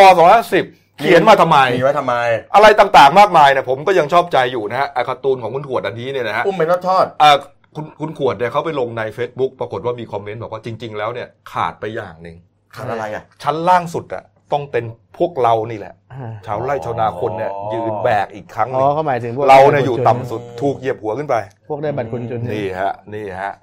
[0.47, 2.15] 250เขียนมาทำไมมีไว้ทำไม
[2.55, 7.37] อะไรต่างๆมากมายเนี่ยผมก็ยังชอบใจอยู่นะฮะไอ้การ์ตูนของคุณขวดอันนี้เนี่ยนะฮะอุ้มเป็นทอดอ่า
[7.77, 12.37] คุณคุณขวดเนี่ยเขาไปลงใน Facebook ปรากฏว่ามีคอมเมนต์บอกว่าจริง ๆ แล้วเนี่ยขาดไปอย่างหนึ่ง
[12.75, 14.85] ขาดอะไรอะชั้นล่างสุดอะ ต้องเป็น
[15.19, 21.35] พวกเรานี่แหละอ่าชาวไร่ชาวนาคนเนี่ยอ๋อยืนแบกอีกครั้งหอ๋นึองเขาหมายถึงพวกเราเนี่ยอยู่ต่ำสุดถูกเหยียบหัวขึ้นไป
[21.69, 23.55] พวกได้บัตรคนจนนี่ฮะ นี่ฮะ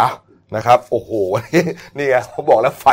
[0.00, 0.08] อะ
[0.56, 1.10] นะครับ โอ้โห
[1.54, 1.64] นี่
[1.96, 2.86] นี่ไงผมบอกแล้วไฟ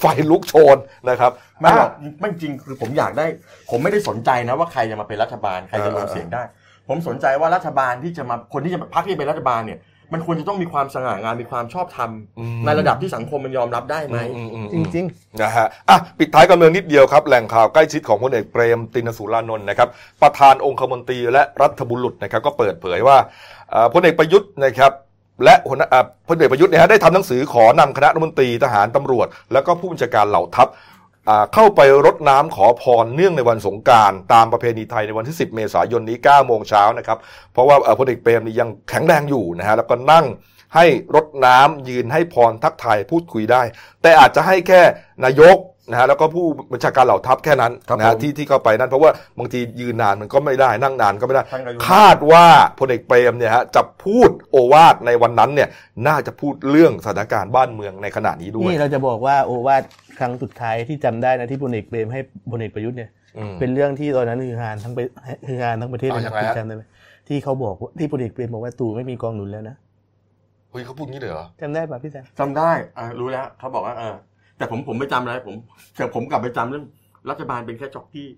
[0.00, 0.76] ไฟลุกโชน
[1.10, 1.90] นะครับไม่หรอะอก
[2.20, 3.26] ไม่จริงคือผมอยากได้
[3.70, 6.42] ผมไม่ได้สนใจนะว่าใครจะมาเป็นรัฐบาลใครจะลงเออเสียงได้
[6.88, 9.78] ผมสนใจว่ารัฐบาลที่จะมาคนที่จะพรรคที่จะเป็นรัฐบาลเนี่ย
[10.12, 15.06] มันควรจะต้องมีความสง่างามมีความชอบธรรมอืมในระดับที่สังคมมันยอมรับได้ไหมอืมอืมจอืมริง
[15.42, 19.88] นะฮะอะปิดท้ายการเมืองนิดเดียวครับ แหล่งข่าวใกล้ชิดของพลเอกเปรมตินสุรานนท์นะครับ
[20.22, 23.16] ประธานองคมนตรีและรัฐบุรุษนะครับก็เปิดเผยว่า
[23.70, 24.92] เอ่อพลเอกประยุทธ์นะครับ
[25.44, 30.89] และหัวหน้าเอ่อพลเอกประยุทธ์เนี่ยฮะได้ทำหนังสือขอนำคณะรัฐมนตรีทหารตำรวจ แล้วก็ผู้บัญชาการเหล่าทัพอ่า
[31.54, 37.18] เข้าไปรดน้ำขอพรเนื่องในวันสงการตามประเพณีไทยในวันที่ 10 เมษายนนี้9โมงเช้านะครับ
[37.52, 40.26] เพราะว่าพลเอกเปรมนี่ยังแข็งแรงอยู่นะฮะแล้วก็นั่ง
[40.74, 43.62] ให้รดน้ำยืนให้พรทักทายพูดคุยได้
[44.02, 44.82] แต่อาจจะให้แค่
[45.24, 45.56] นายก
[45.90, 52.46] นะฮะแล้วก็ผู้บัญชาการเหล่าทัพแค่นั้นครับนะฮะผมที่ที่เข้าไปนั่นเพราะว่าบางทียืนนานมันก็ไม่ได้นั่งนานก็ไม่ได้ท่านก็อยู่คาดว่า
[52.78, 55.68] พลเอกเปรมเนี่ยฮะจะพูดโอวาทในวันนั้นเนี่ย
[56.06, 59.82] น่าจะพูดเรื่องสถานการณ์บ้านเมืองในขณะนี้ด้วยนี่เราจะบอกว่าโอวาท
[60.18, 62.20] ครั้งสุดท้ายที่จำได้นะที่พลเอกเปรมให้
[62.52, 65.00] พลเอกประยุทธ์เนี่ยอืมเป็นเรื่องที่ตอนนั้นคือฮานทั้งไป
[65.48, 66.82] คือฮานทั้งประเทศเอาเลยยังนะไงฮะจำได้ไหม
[67.28, 69.76] ที่เขาบอกว่าที่พลเอกเปรมบอกว่าตู่ไม่มีกองหนุนแล้วนะ
[70.70, 74.14] เฮ้ยเขาพูดงี้เลยเหรอจำได้ป่ะพี่แซมจำได้อ่ารู้แล้วเขาบอกว่าเออ
[74.60, 75.56] แต่ผมผมไม่จำอะไรผม
[75.96, 76.84] แต่ผมกลับไปจำเรื่อง
[77.30, 78.28] รัฐบาลเป็นแค่จ็อกกี้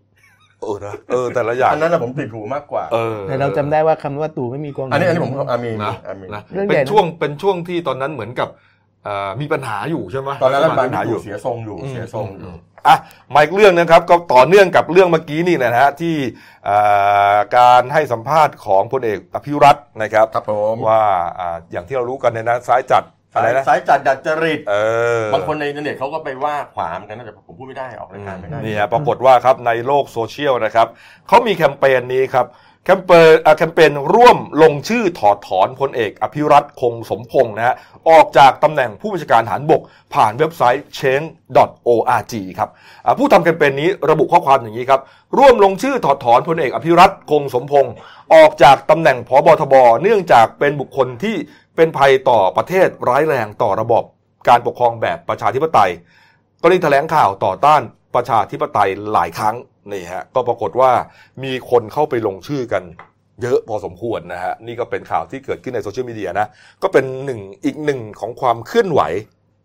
[0.63, 8.49] เออนะเออแต่ละอย่างอันนั้นนะผมติดหูมากกว่าเออแต่เราจำได้ว่าคำว่าตู่ไม่มีกองหนุนอันนี้อันนี้ผมอามีนะอามีนะเรื่องเป็ใหญ่นนะช่วงเป็นช่วงที่ตอนนั้นเหมือนกับ
[9.05, 12.53] เอ่อมีปัญหาอยู่ใช่ไหมตอนนั้นรัฐบาลมีปัญหาอยู่เสียทรงอยู่เสียทรงอยู่
[12.87, 12.97] อะ
[13.35, 16.15] มาอีกเรื่องนะครับก็ต่อเนื่องกับเรื่องเมื่อกี้นี่นะฮะที่
[16.65, 16.77] เอ่
[17.35, 21.03] อการให้สัมภาษณ์ของพลเอกอภิรัชต์นะครับครับผมว่า
[21.39, 23.03] อ่าอย่างที่เรารู้กันเนี่ยนะซ้ายจัด
[23.35, 24.75] อะไรนะสายจัดดัดจริตเอ
[25.21, 30.87] อบางคนในอินเทอร์เน็ตเขาก็ไปว่าขวามกันนะแต่ผมพูดไม่ได้ออกรายการไม่ได้นี่ฮะปรากฏว่าครับในโลกโซเชียลนะครับ
[31.29, 32.47] เขามีแคมเปญนี้ครับ
[32.87, 37.75] แคมเปญอะแคมเปญร่วมลงชื่อถอดถอนพลเอก อภิรัชต์คงสมพงษ์นะฮะ
[38.09, 39.83] ออกจากตำแหน่งผู้บัญชาการฐานบก
[40.14, 42.68] ผ่านเว็บไซต์ change.org ครับ
[43.07, 45.01] อะผู้ทำแคมเปญนี้ระบุข้อความอย่างนี้ครับ
[45.38, 47.92] ร่วมลงชื่อถอดถอนพลเอก อภิรัตคงสมพงษ์
[48.35, 51.37] ออกจากตำแหน่งพบทบ เนื่องจากเป็นบุคคลที่
[51.77, 54.05] เป็นภัยต่อประเทศร้ายแรงต่อระบบ
[54.49, 55.91] การปกครองแบบประชาธิปไตย
[56.63, 57.83] กรณีแถลงข่าวต่อต้าน
[58.15, 59.57] ประชาธิปไตยหลายครั้ง
[59.93, 60.91] นี่ฮะก็ปรากฏว่า
[61.45, 62.83] มีคนเข้าไปลงชื่อกัน
[63.43, 66.49] เยอะพอสมควรนะฮะนี่ก็เป็นข่าวที่เกิดขึ้นในโซเชียลมีเดียนะ
[66.83, 69.03] ก็เป็นหนึ่งอีกหนึ่งของความเคลื่อนไหว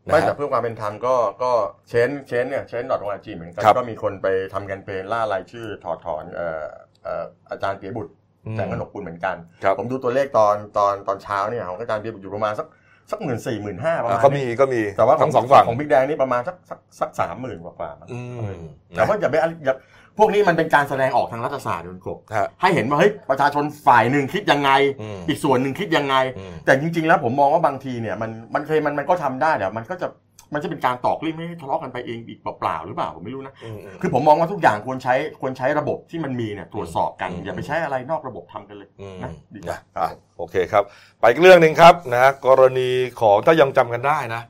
[0.07, 1.51] นะไม่แต่ฮะเพื่อความเป็นธรรมก็ก็
[1.89, 6.63] change change เนี่ย change.org เหมือนกันครับก็มีคนไปทำแคมเปญล่ารายชื่อถอดถอนเอ่อ
[7.03, 8.16] เอ่ออาจารย์ปิยบุตรอืม
[8.55, 12.67] แสงกนกกุลเหมือนกันครับผมดูตัวเลขตอนตอนตอนเช้าเนี่ยของอาจารย์ปิยบุตรอยู่ประมาณสัก
[13.11, 18.19] สักหมื่นสี่หมื่นห้าประมาอะณก็มีนี้ก็มีแต่ว่าทั้งสองฝั่งของบิ๊กแดงนี่ประมาณสักสักสักสามหมื่นกว่าๆมั้งอื
[18.57, 19.75] มแต่ว่าอย่าไปอย่า
[20.17, 30.07] พวกนี้มันเป็นการแสดงออกทางรัฐศาสตร์คุณกบฮะให้เห็นว่าเฮ้ยประชาชนฝ่ายหนึ่งคิดยังไงอืมอีกส่วนหนึ่งคิดยังไงอืมแต่จริง ๆ แล้วผมมองว่าบางทีเนี่ยมันมันเคยมันมันก็ทำได้แต่มันก็จะ
[30.53, 40.83] มันจะเป็นการตอกลิ่มไม่ให้ทะเลาะกันไปเองอีกเปล่าๆหรือเปล่าผมไม่รู้นะอืมอืมคือผมมองว่าทุกอย่างควรใช้ควรใช้ระบบที่มันมีเนี่ยตรวจสอบกันอืมอย่าไปใช้อะไรนอกระบบทำกันเลยอืมนะดีกว่าอะโอเคครับ
[41.19, 42.89] ไปอีกเรื่องหนึ่งครับนะกรณี
[43.21, 44.41] ของถ้ายังจำกันได้นะ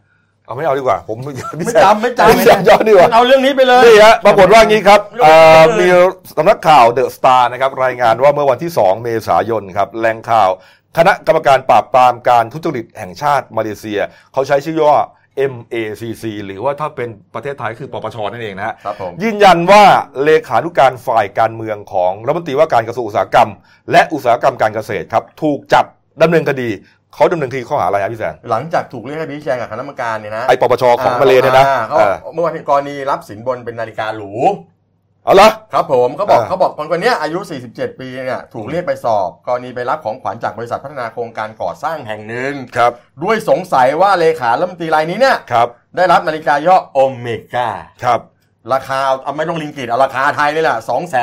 [0.47, 1.33] เอาไม่เอาดีกว่า ผมไม่
[1.83, 10.49] จำไม่จำไม่จำย้อนดีกว่าเอาเรื่องนี้ไปเลยนี่ฮะปรากฏว่างี้ครับเรื่องเอ่อเรื่องมีสำนักข่าวเดอะสตาร์นะครับรายงานว่าเมื่อวันที่ 2 เมษายนครับแหล่งข่าว
[10.97, 13.99] คณะกรรมการปราบปรามการทุจริตแห่งชาติมาเลเซีย
[14.33, 14.93] เขาใช้ชื่อย่อ
[15.51, 19.83] MACC หรือว่าถ้าเป็นประเทศไทยคือปปชนั่นเองนะฮะครับผมยืนยันว่า
[20.23, 23.49] เลขานุการฝ่ายการเมืองของรัฐมนตรีว่าการกระทรวงอุตสาหกรรม
[23.91, 25.85] และอุตสาหกรรมการเกษตรครับ ถูกจับ
[26.21, 26.69] ดำเนินคดี
[27.13, 34.33] เขาดำเนินคดีข้อหาอะไรครับพี่แสนหลังจากถูกเรียกให้ไปชี้แจงกับคณะกรรมการเนี่ยนะไอปปชของมาเลเนี่ยนะอ่าเขาเออเมื่อวันที่กรณีรับสินบนเป็นนาฬิกาหรู
[35.25, 37.39] เอาละครับผมเขาบอกอ่าเขาบอกคนคนเนี้ยอายุ
[37.69, 42.91] 47 ปีเนี่ยถูกเรียกไปสอบ กรณีไปรับของขวัญจากบริษัทพัฒนาโครงการก่อสร้างแห่งหนึ่งครับ
[43.23, 47.69] ด้วยสงสัยว่าเลขารัฐมนตรีรายนี้เนี่ยครับได้รับนาฬิกาย่อโอเมก้า
[48.03, 48.19] ครับ
[48.73, 51.17] ราคาเอาไม่ต้องลิงกิตเอาราคาไทยนี่แหละ2 1 8 4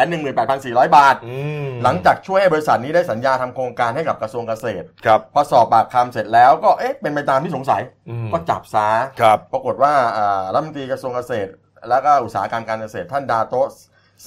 [0.76, 8.88] 0 0 บาทอืมหลังจากช่วยให้บริษัทนี้ได้สัญญาทำโครงการให้กับกระทรวงเกษตรครับพอสอบปากคำเสร็จแล้วก็เอ๊ะเป็นไปตามที่สงสัยอืมก็จับซา
[9.20, 11.50] ครับปรากฏว่าอ่ารัฐมนตรีกระทรวงเกษตร
[11.88, 13.68] แล้วก็อุตสาหกรรมการเกษตรท่านดาโตะ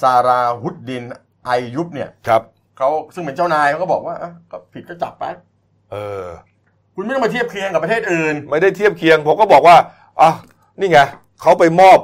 [0.00, 1.04] ซาราฮุดดิน
[1.44, 2.42] ไอยุบเนี่ยครับ
[2.78, 5.24] เขาซึ่งเป็นเจ้านายเขาก็บอกว่าอะก็ผิดก็จับไป
[5.92, 6.26] เออ
[6.94, 9.76] คุณไม่ต้องมาเทียบเคียงกับประเทศอื่น ไม่ได้เทียบเคียงผมก็บอกว่า
[10.20, 10.30] อะ
[10.80, 10.98] นี่ไง
[11.40, 11.98] เขาไปมอบ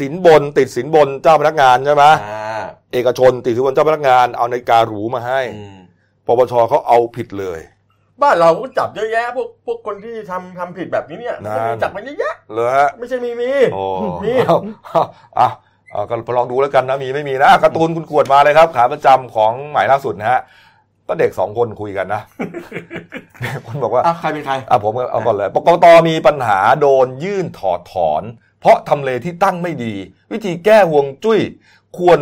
[0.00, 5.76] สินบนติดสินบนเจ้าพนักงานใช่ไหมอ่าเอกชนติดสินบนเจ้าพนักงานเอานาฬิกาหรูมาให้อืม
[6.26, 7.60] ปปชเขาเอาผิดเลย
[8.22, 13.84] บ้านเราก็จับเยอะแยะพวกพวกคนที่ทำทำผิดแบบนี้เนี่ยนั่นก็มีจับมันเยอะแยะเลยฮะไม่ใช่มีมีโอ้
[14.24, 15.02] มีเอาเอา
[15.36, 15.48] เอา
[15.92, 20.40] เอาก็ลองดูแล้วกันนะมีไม่มีนะการ์ตูนคุณขวดมาเลยครับ ขาประจำของหมายล่าสุดนะฮะ
[21.08, 22.22] ก็เด็กสองคนคุยกันนะ
[23.40, 28.22] เด็กคนบอกว่าอะใครเป็นใครอะผมเอาก่อนเลยปกตมีปัญหาโดนยื่นถอดถอน
[28.64, 29.94] เพราะทำเลที่ตั้งไม่ดี
[30.32, 31.40] วิธีแก้ห่วงจุ้ย
[31.98, 32.18] ควร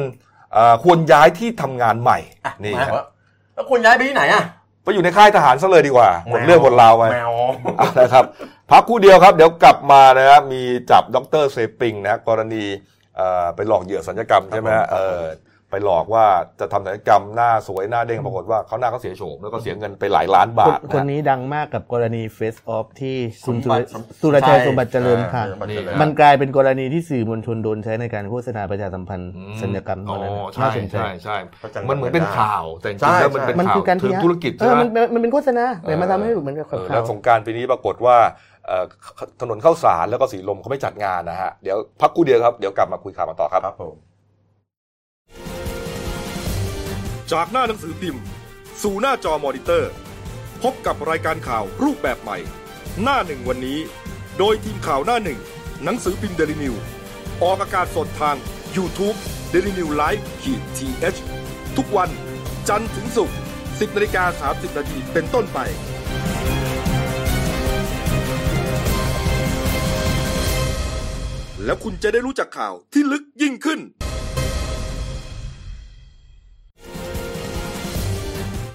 [0.57, 3.07] อ่าควรย้ายที่ทำงานใหม่อะนี่มาครับ
[3.55, 4.43] แล้วคุณย้ายไปที่ไหนอะ
[4.85, 7.33] ไปอยู่ในค่ายทหารซะเลยดีกว่าหมดเรื่องหมดราวไปแมว
[7.79, 8.25] เอานะครับ
[8.71, 12.65] พักครู่เดียวครับ เดี๋ยวกลับมานะครับมีจับดรเซปิงนะกรณี
[13.17, 15.23] เอ่อไปหลอกเหยื่อสัญญกรรมใช่ไหมฮะเออ
[15.73, 16.27] ไปหลอกว่า
[16.61, 23.87] จะทำสัญญกรรมหน้าสวยหน้าเด้งปรากฏว่าเขาหน้าเขาเสียโฉมแล้วก็เสียเงินไปหลายล้านบาทคนนะนี้ดังมากกับกรณี Face Off ที่คุณสมบัติ
[24.21, 38.17] สุรชัยสมบัติเจริญค่ะอ่าสมบัติเจริญมันกลายเป็นกรณีที่สื่อมวลชนโดนใช้ในการโฆษณาประชาสัมพันธ์อืมสัญญกรรมอ๋อตอนนั้นใช่น่าสนใจใช่ใช่ประจันมันเหมือนเป็นข่าวแต่จใช่ริงๆแล้วมันเป็นมันข่าวคือการเชิง PR ธุรกิจเอใช่อไหมมันมันมันเป็นโฆษณาแต่เออมาทำให้เหมือนกับเออข่าแล้ววสงกรารปีนี้ปรากฏว่า
[38.67, 38.85] เอ่อ
[39.41, 44.12] ถนนเข้าสารแล้วก็สีลมเขาไม่จัดงานนะฮะเดี๋ยวพักครู่เดียวครับเดี๋ยวกลับมาคุยข่าวกันต่อครับครับผม
[47.33, 48.23] จากหน้าหนังสือพิมพ์
[48.83, 49.93] สู่หน้าจอมอนิเตอร์
[50.63, 52.39] พบกับรายการข่าวรูปแบบใหม่
[53.03, 53.79] หน้าหนึ่งวันนี้
[54.39, 55.39] โดยทีมข่าวหน้าหนึ่ง
[55.85, 56.75] หนังสือพิมพ์เดลินิวส์
[57.43, 58.37] ออกอากาศสดทาง
[58.77, 59.17] YouTube
[59.53, 61.03] d e l i n e w l i v e ขีด TH
[61.77, 62.11] ทุกวัน
[62.69, 65.59] จันทร์ถึงศุกร์10นาฬิกา30นาทีเป็นต้นไป
[71.65, 73.81] แล้วคุณจะได้รู้จักข่าวที่ลึกยิ่งขึ้น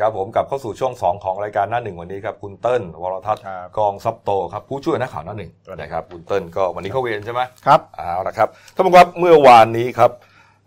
[0.00, 10.10] ครับผมกลับเข้าสู่ช่วง 2 ของรายการหน้าหนึ่งวันนี้ครับคุณเติ้ลวรทัศน์ครับกองซับโตครับผู้ช่วยนักข่าวหน้าหนึ่งนะครับคุณเติ้ลก็วันนี้เข้าเวรใช่ไหมครับเอาละครับท่านผู้ชมครับเมื่อวานนี้ครับ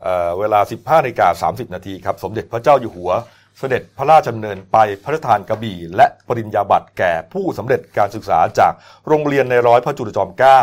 [0.04, 3.12] เอ่อเวลา 15นาฬิกา30 นาทีครับสมเด็จพระเจ้าอยู่หัว
[3.60, 8.74] เสด็จพระราชดำเนินไปพระราชทานกระบี่ และปริญญาบัตรแก่ผู้สำเร็จการศึกษาจาก
[9.08, 10.60] โรงเรียนในร้อยพระจุลจอมเกล้า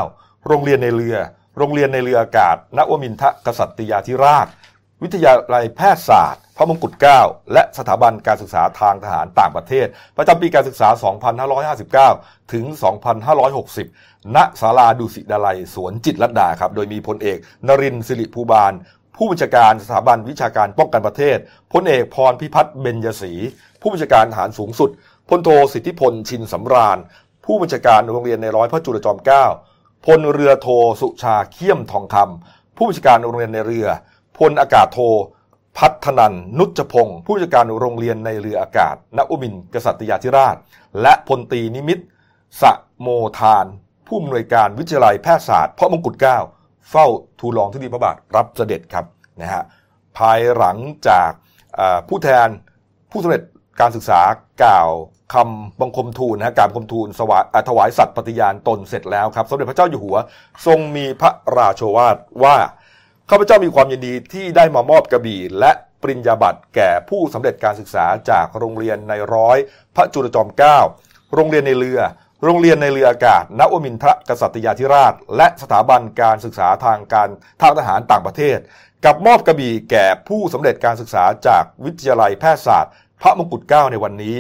[0.49, 1.17] โรงเรียนในเรือ
[1.59, 4.47] โรงเรียนในเรืออากาศณวมินทรกษัตริยาธิราช
[5.05, 7.21] วิทยาลัยแพทยศาสตร์ พระมงกุฎเกล้า
[7.53, 9.87] และสถาบันการศึกษาทางทหารต่างประเทศ
[10.17, 10.89] ประจำปีการศึกษา
[12.11, 12.65] 2559 ถึง
[13.51, 18.73] 2560 ณ ศาลาดุสิตดาลัยสวนจิตรลัดดาครับ โดยมีพลเอก นรินทร์สิริภูบาล
[19.17, 21.39] ผู้บัญชาการสถาบันวิชาการป้องกันประเทศ
[21.73, 23.33] พลเอกพรพิพัฒน์เบญยศรี
[23.81, 24.91] ผู้บัญชาการทหารสูงสุด
[25.29, 26.99] พลโทสิทธิพล ชินสำราญ
[27.45, 29.45] ผู้บัญชาการโรงเรียนในร้อยพระจุลจอมเกล้า
[30.07, 30.69] พลเรือโท
[31.01, 33.89] สุชาเขี้ยมทองคำผู้บัญชาการโรงเรียนในเรือ
[34.39, 34.99] พลอากาศโท
[35.79, 40.57] พัฒนันนุจพงศ์ผู้จัดการโรงเรียนในเรืออากาศณอุมินกษัตริยาธิราช
[41.03, 41.99] และพลตีนิมิต
[42.61, 43.09] สะโม
[43.41, 43.67] ทาน
[44.07, 46.39] ผู้อำนวยการวิทยาลัยแพทยศาสตร์พระมงกุฎเกล้า
[46.91, 47.07] เฝ้า
[47.41, 49.07] ทูลลองทุลีพระบาทรับเสด็จครับ
[49.41, 49.63] นะฮะ
[50.19, 50.77] ภายหลัง
[51.09, 51.31] จาก
[52.09, 52.49] ผู้แทน
[53.11, 53.43] ผู้สำเร็จ
[53.81, 54.21] การศึกษา
[54.63, 54.91] กล่าว
[55.35, 60.17] คำบังคมทูลนะฮะกาบบังคมทูลสวายถวายสัตย์ปฏิญาณตนเสร็จแล้วครับ สมเด็จพระเจ้าอยู่หัว
[60.67, 62.57] ทรงมีพระราโชวาทว่า
[63.31, 69.59] ข้าพเจ้ามีความยินดีที่ได้มามอบกระบี่และปริญญาบัตรแก่ผู้สำเร็จการศึกษาจากโรงเรียนในร้อย
[69.97, 70.79] พระจุลจอมเกล้า
[71.35, 72.01] โรงเรียนในเรือ
[72.45, 77.29] โรงเรียนในเรืออากาศณวมินทรกษัตริยาธิราช และสถาบันการศึกษาทางการ
[77.63, 78.59] ทางทหารต่างประเทศ
[79.05, 84.37] กับมอบกระบี่แก่ผู้สำเร็จการศึกษาจากวิทยาลัยแพทยศาสตร์ พระมงกุฎเกล้าในวันนี้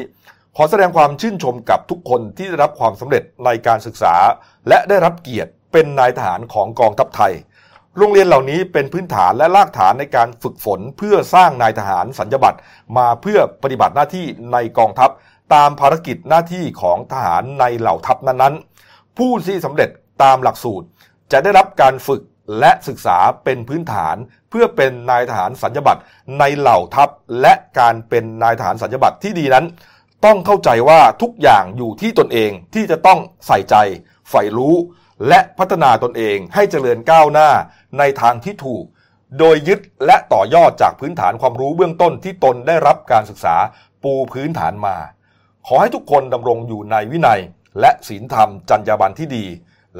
[0.56, 4.14] ขอแสดงความชื่นชมกับทุกคนที่ได้รับความสำเร็จในการศึกษา
[4.68, 7.34] และได้รับเกียรติเป็นนายทหารของกองทัพไทย
[7.98, 12.58] โรงเรียนเหล่านี้เป็นพื้นฐานและรากฐานในการฝึกฝนเพื่อสร้างนายทหารสัญญบัตร
[12.96, 15.10] มาเพื่อปฏิบัติหน้าที่ในกองทัพ
[15.54, 19.90] ตามภารกิจหน้าที่ของทหารในเหล่าทัพนั้นๆ ผู้ที่สำเร็จ
[20.22, 20.86] ตามหลักสูตร
[21.32, 22.22] จะได้รับการฝึก
[22.60, 24.16] และศึกษาเป็นพื้นฐาน
[24.50, 26.02] เพื่อเป็นนายทหารสัญญบัตร
[26.38, 27.08] ในเหล่าทัพ
[27.40, 29.64] และการเป็นนายทหารสัญญบัตรที่ดีนั้น
[30.24, 33.76] ต้องเข้าใจว่าทุกอย่างอยู่ที่ตนเองที่จะต้องใส่ใจ
[34.30, 34.76] ใฝ่รู้
[35.28, 37.50] และพัฒนาตนเองให้เจริญก้าวหน้า
[37.98, 38.84] ในทางที่ถูก
[39.38, 43.56] โดยยึดและต่อยอดจากพื้นฐานความรู้เบื้องต้นที่ตนได้รับการศึกษา
[44.02, 44.96] ปูพื้นฐานมา
[45.66, 47.40] ขอให้ทุกคนดำรงอยู่ในวินัย
[47.80, 49.46] และศีลธรรมจรรยาบรรณที่ดี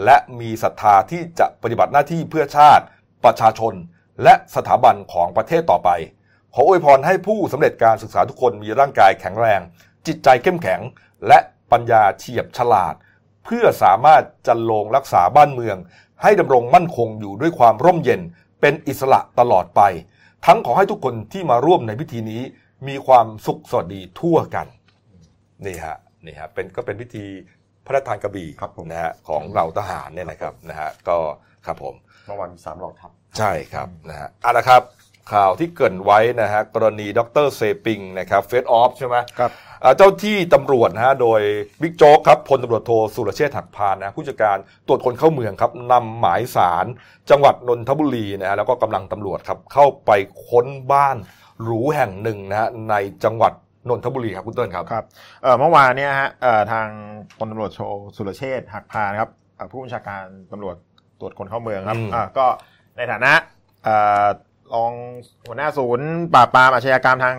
[0.04, 2.84] และมีศรัทธาที่จะปฏิบัติหน้าที่เพื่อชาติ
[3.24, 3.74] ประชาชน
[4.22, 5.90] และสถาบันของประเทศต่อไป
[6.54, 9.60] ขออวยพรให้ผู้สำเร็จการศึกษาทุกคนมีร่างกายแข็งแรง
[10.06, 10.80] จิตใจเข้มแข็ง
[11.28, 11.38] และ
[11.72, 12.94] ปัญญาเฉียบฉลาด
[13.44, 15.76] เพื่อสามารถจันโลงรักษาบ้านเมือง
[16.22, 18.20] ให้ดำรงมั่นคงอยู่ด้วยความร่มเย็น
[18.60, 19.82] เป็นอิสระตลอดไป
[20.46, 22.42] ทั้งขอให้ทุกคนที่มาร่วมในพิธีนี้
[22.88, 24.66] มีความสุขสวัสดีทั่วกัน
[25.66, 27.24] นี่ฮะนี่ฮะเป็นก็เป็นพิธี
[27.86, 31.18] พระราชทานกระบี่ครับผมนะฮะของเราทหารเนี่ยนะครับนะฮะก็
[31.66, 31.94] ครับผม
[32.26, 34.82] เมื่อวันสามหลอกทับ ใช่ครับนะฮะเอาละครับ
[35.32, 41.40] ข่าวที่เกรินไว้นะฮะกรณีดรเซปิงนะครับเฟสออฟใช่ไหมครับอ่า เจ้าที่ตำรวจนะฮะโดย
[41.82, 46.86] บิ๊กโจ๊กครับพลตำรวจโทสุรเชษฐ์หักพานนะผู้จัดการตรวจคนเข้าเมืองครับนำหมายสาร
[47.30, 50.10] จังหวัดนนทบุรีนะฮะแล้วก็กำลังตำรวจครับเข้าไป
[50.48, 51.16] ค้นบ้าน
[51.62, 52.94] หรูแห่งหนึ่งนะฮะใน
[53.24, 53.52] จังหวัด
[53.88, 55.04] นนทบุรีครับคุณเติ้ลครับครับ
[55.42, 56.88] เอ่อเมื่อวานเนี่ยฮะเอ่อทาง
[57.38, 57.80] พลตำรวจโท
[58.16, 60.76] สุรเชษฐ์หักพานครับเอ่อผู้บัญชาการตำรวจ
[61.20, 62.46] ตรวจคนเข้าเมืองครับอืมอ่าก็
[62.96, 63.32] ในฐานะ
[63.84, 64.26] เอ่อ
[64.74, 64.92] รอง
[65.46, 67.36] หัวหน้าศูนย์ปราบปรามอาชญากรรมทาง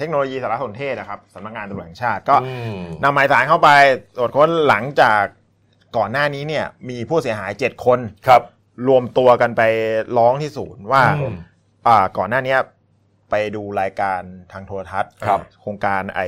[0.00, 3.68] เทคโนโลยีสารสนเทศนะครับสำนักงานตำรวจแห่งชาติก็อืมนำหมายสารเข้าไป
[4.16, 5.22] ตรวจค้นหลังจาก
[5.96, 8.42] ก่อนหน้านี้เนี่ย มีผู้เสียหายเจ็ดคนครับ
[8.88, 9.62] รวมตัวกันไป
[10.18, 11.36] ร้องที่ศูนย์ว่าอืม
[11.86, 12.58] อ่าก่อนหน้าเนี้ย
[13.30, 14.20] ไปดูรายการ
[14.52, 16.20] ทางโทรทัศน์ครับโครงการไอ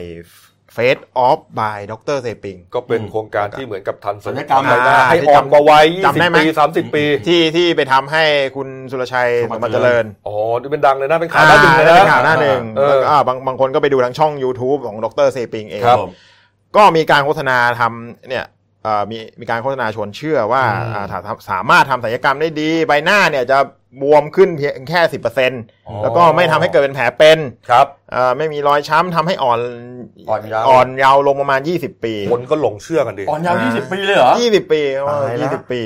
[0.74, 8.24] เฟสออฟบายดรเซปิง ก็เป็นอืมโครงการที่เหมือนกับทันศัลยกรรมทำอะไรนะอ่าให้ที่อ่อนจำกว่าวัยจำได้20ไหมปี30 ปี ที่ที่ไปทำให้
[8.56, 15.98] คุณสุรชัยสสมมบับัติติเจริญ อ๋อนี่เป็นดังเลยนะ เป็นข่าวหน้าหนึ่งเลยอ่นะเป็นข่าวหน้าหนึ่งเออแล้วก็อ่าบางบางคนก็ไปดูทางช่อง YouTube ของดรเซปิงเองครับ
[16.76, 18.61] ก็มีการโฆษณาทำเนี่ยเอ่อ
[19.10, 23.58] มีมีการโฆษณาชวนเชื่อว่าอืมอ่าถ้าถ้าสามารถทำศัลยกรรมได้ดี ใบหน้าเนี่ยจะ
[24.02, 25.52] บวมขึ้นเพียงแค่สิบเปอร์เซ็น
[26.02, 27.38] แล้วก็ไม่ทำให้เกิดเป็นแผลเป็น
[27.70, 29.60] ครับเอ่อไม่มีรอยช้ำทำให้อ่อน
[30.28, 35.80] อ่อนเยาว์อ่อนเยาว์ลงประมาณ20ปีคนก็หลงเชื่อกันดิอ่อนยาวยี่สิบปีเลยเหรอ20ปีเขาว่าตายละ20ปี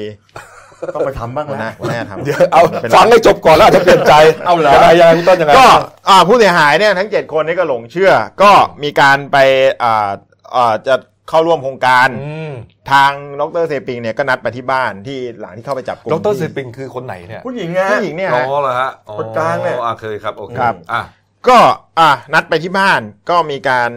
[0.94, 4.14] ต้องไปทำบ้างวันหน้านะวันหน้าทำเดี๋ยวเอาเป็นฟังให้จบก่อนแล้วอาจจะเปลี่ยนใจ
[4.46, 5.66] เอาเหรอยังไงยังไงคุณต้นยังไงก็
[6.08, 9.36] อ่าผู้เสียหายเนี่ยทั้ง7คนนี่ก็หลงเชื่อ ก็มีการไป
[9.82, 10.08] อ่า
[10.56, 10.94] อ่าจะ
[11.28, 12.52] เข้าร่วมโครงการอืม
[12.90, 21.02] ทางดรเซปิงเนี่ยก็นัดไปที่บ้านที่หลังที่เข้าไปจับกลุ่มดรที่เซปิงคือคนไหนเนี่ยผู้หญิงไงผู้หญิงเนี่ยอ๋ฮะอเหรอฮะอ๋อคนกลางเนี่ยอ่าเคยครับโอเคครับอะ
[21.48, 21.58] ก็
[21.98, 23.90] อะนัดไปที่บ้านก็มีการ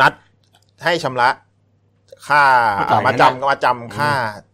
[0.00, 0.12] นัด
[0.84, 1.28] ให้ชำระ
[2.28, 2.44] ค่า
[2.76, 4.12] ไม่จ่ายอะมาเงินนะจำมาจำค่า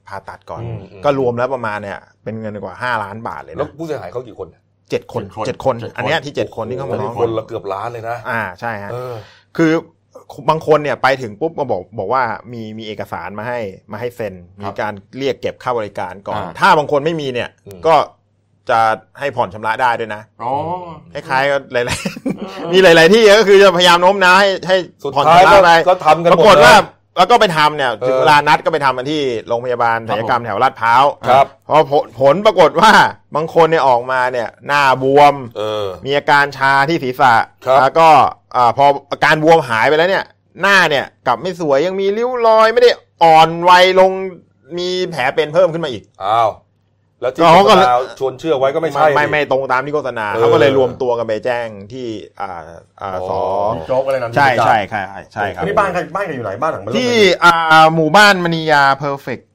[0.09, 4.49] ผ่าตัดก่อนอืมอืมก็รวมแล้วประมาณเนี่ยเป็นเงินกว่าห้าล้านบาทเลยแล้วนะผู้เสียหายเขากี่คน
[4.91, 9.15] เจ็ดคนเจ็เจ็ดดคคนนเจ็ดคน อันเนี้ยที่เจ็ดคนที่เข้ามาร้องคนละเกือบล้านเลยนะ อ่าใช่ฮะเออ
[9.57, 9.73] คือ
[10.51, 13.61] บางคนเนี่ยไปถึงปุ๊บมาบอกบอกว่ามีมีเอกสารมาให้
[13.93, 17.95] มาให้เซ็นมีการเรียกเก็บค่าบริการก่อนอ่าถ้าบางคนไม่มีเนี่ยอืมก็
[18.71, 18.81] จะ
[19.19, 20.53] ให้ผ่อนชำระได้ด้วยนะอ๋อ
[21.13, 26.85] คล้ายๆก็หลายๆมีหลาย ๆ ที่ก็คือจะพยายามโน้มน้าวให้ให้สุดผ่อนท้ายชำก็ระไปก็ทำกันปหมราดกฏว่านะ
[27.17, 32.93] แล้วก็ไปทำเนี่ยถึงเออเวลานัดก็ไปทำกันที่โรงพยาบาลศัลยกรรมแถวลาดพร้าวครับพอผลผลปรากฏว่า
[33.35, 37.35] บางคนเนี่ยออกมาเนี่ยหน้าบวมเออมีอาการชาที่ศีรษะ
[37.67, 38.09] ครับแล้วก็
[38.57, 40.25] อ่าพออาการบวมหายไปแล้วเนี่ย
[40.61, 42.91] หน้าเนี่ยกลับไม่สวยยังมีริ้วรอยไม่ได้
[43.23, 44.11] อ่อนวัยลง
[44.79, 46.51] มีแผลเป็นเพิ่มขึ้นมาอีกอ้าว
[47.21, 52.07] แล้วที่ก็เขาก็โฆษณาชวนเชื่อไว้ก็ไม่ใช่ไม่ดิไม่ตรงตามที่โฆษณาเออเขาก็เลยรวมตัวกันไปแจ้งที่
[52.41, 52.51] อ่า
[53.01, 53.41] อ่าอ๋อสอ
[53.77, 57.57] มีโจ๊กอะไรนั่นใช่ใช่ใช่ใช่ครับอันนี้บ้านใครบ้านใครอยู่ไหนบ้านหลังเบอร์เริ่มที่เลยอ่า
[57.95, 59.49] หมู่บ้านมณียาเพอร์เฟกต์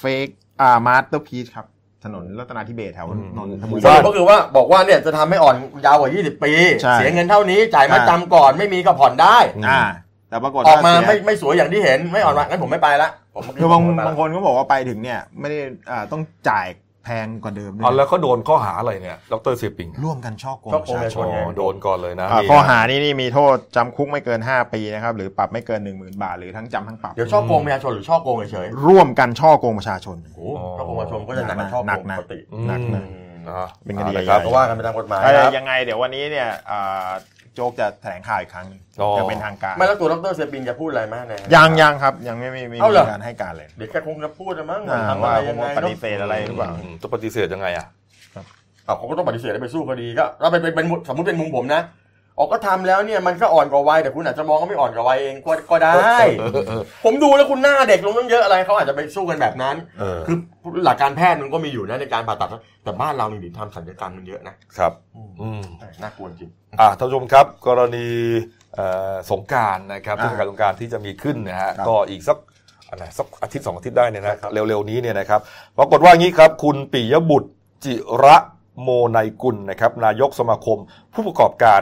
[0.00, 0.26] เฟก
[0.60, 1.66] อ่ามาสเตอร์พีชครับ
[2.04, 9.38] ถนนรัตนาธิเบศแถวนนทบุรีสรุปก็คือว่าบอกว่าเนี่ยจะทำให้อ่อนเยาว์กว่า 20 ปีใช่เสียเงินเท่านี้จ่ายมาอ่าจำก่อนไม่มีก็ผ่อนได้
[9.68, 9.82] อ่า
[10.28, 15.58] แต่ปรากฏออกมาว่เสียไม่ไม่สวยอย่างที่เห็นไม่อ่อนว่างั้นผมไม่ไปละผมคือบางผมไม่ไปละบางคนก็บอกว่าไปถึงเนี่ย ไม่ได้
[15.90, 16.66] อ่าต้องจ่าย
[17.04, 30.40] แพงกว่าเดิมด้วย เอาแล้วเขาโดนข้อหาอะไรเนี่ย ดร.เซปิง ร่วมกันฉ้อโกงฉ้อโกงประชาชน อ๋อโดนก่อนเลยนะอ่านี่ข้อหานี้นี่มีโทษจำคุกไม่เกิน 5 ปีนะครับ หรือปรับไม่เกิน 1 0,000 บาท หรือทั้งจำทั้งปรับ เดี๋ยวฉ้อโกงประชาชนหรือช่อโกงเฉยร่วมกันช่อโกงประชาชนๆโอ้โห
[30.78, 33.04] ช่อโกงประชาชนก็จะหนักกว่าช่อโกหนักงนะปกติอืมหนักนะ
[33.48, 37.08] อ่าเป็นคดีอาละใหญ่ครับก็ว่ากันไปตามกฎหมายเอ้ยครับยังไงเดี๋ยววันนี้เนี่ยอ่า
[37.54, 47.86] โจ๊กจะแถลงข่าวอีกครั้งหนึงอ๋อ จะเป็นทางการไม่แล้วตัวดรเซปินจะพูดอะไรไหมเนี่ยยังยังครับ ยังไม่ไม่ไม่เอามีเหรอการให้การเลยเดี๋ยวแกคงจะพูดนะมั้งอ่าทำอะว่าไรผยัมงไงปเนฏิอะเสธอะไรหรือเปล่ามจะปฏิเสธยังไงอะ
[48.86, 51.82] อ้าวเขาก็ต้องปฏิเสธแล้วไปสู้คดีก็เราเป็นเป็นเป็นสมมติเป็นมุมผมนะ
[52.42, 56.16] ออกก็ทำแล้วเนี่ยมันก็อ่อนกว่าวัยแต่คุณอาจจะมองว่าไม่อ่อนกว่าวัยเองก็ก็ได้
[57.04, 60.36] ผมดูแล้วคุณหน้าเด็กลงตั้งเยอะอะไรเขาอาจจะไปสู้กันแบบนั้นเออคือ
[60.84, 62.48] หลักการแพทย์มันก็มีอยู่นะในการผ่าตัด
[62.84, 64.92] แต่บ้านเรานี่ทำศัลยกรรมมันเยอะนะครับ
[65.42, 65.62] อืม
[66.02, 66.50] น่ากลัวจริง
[66.80, 68.08] อ่าท่านผู้ชมครับ กรณี
[68.74, 72.38] เอ่อสงกรารนะครับอ่าเทศกาลสงกรารที่จะมีขึ้นนะฮะครับก็อีกสัก
[72.90, 75.40] อะไรสักอาทิตย์สองอาทิตย์ได้เนี่ยนะเร็วๆนี้เนี่ยนะครับ
[75.78, 77.50] ปรากฏว่างี้ครับ คุณปิยบุตร
[77.84, 77.94] จิ
[78.24, 78.36] ระ
[78.82, 80.78] โมไนกุลนะครับ นายกสมาคม
[81.14, 81.80] ผู้ประกอบการ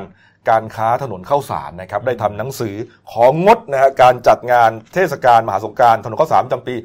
[0.49, 2.74] การค้าถนนเข้าสารนะครับได้ทำหนังสือ
[3.12, 6.76] ของงดนะฮะการจัดงานเทศกาลมหาสงกรารถนนข้าวสารประจำปี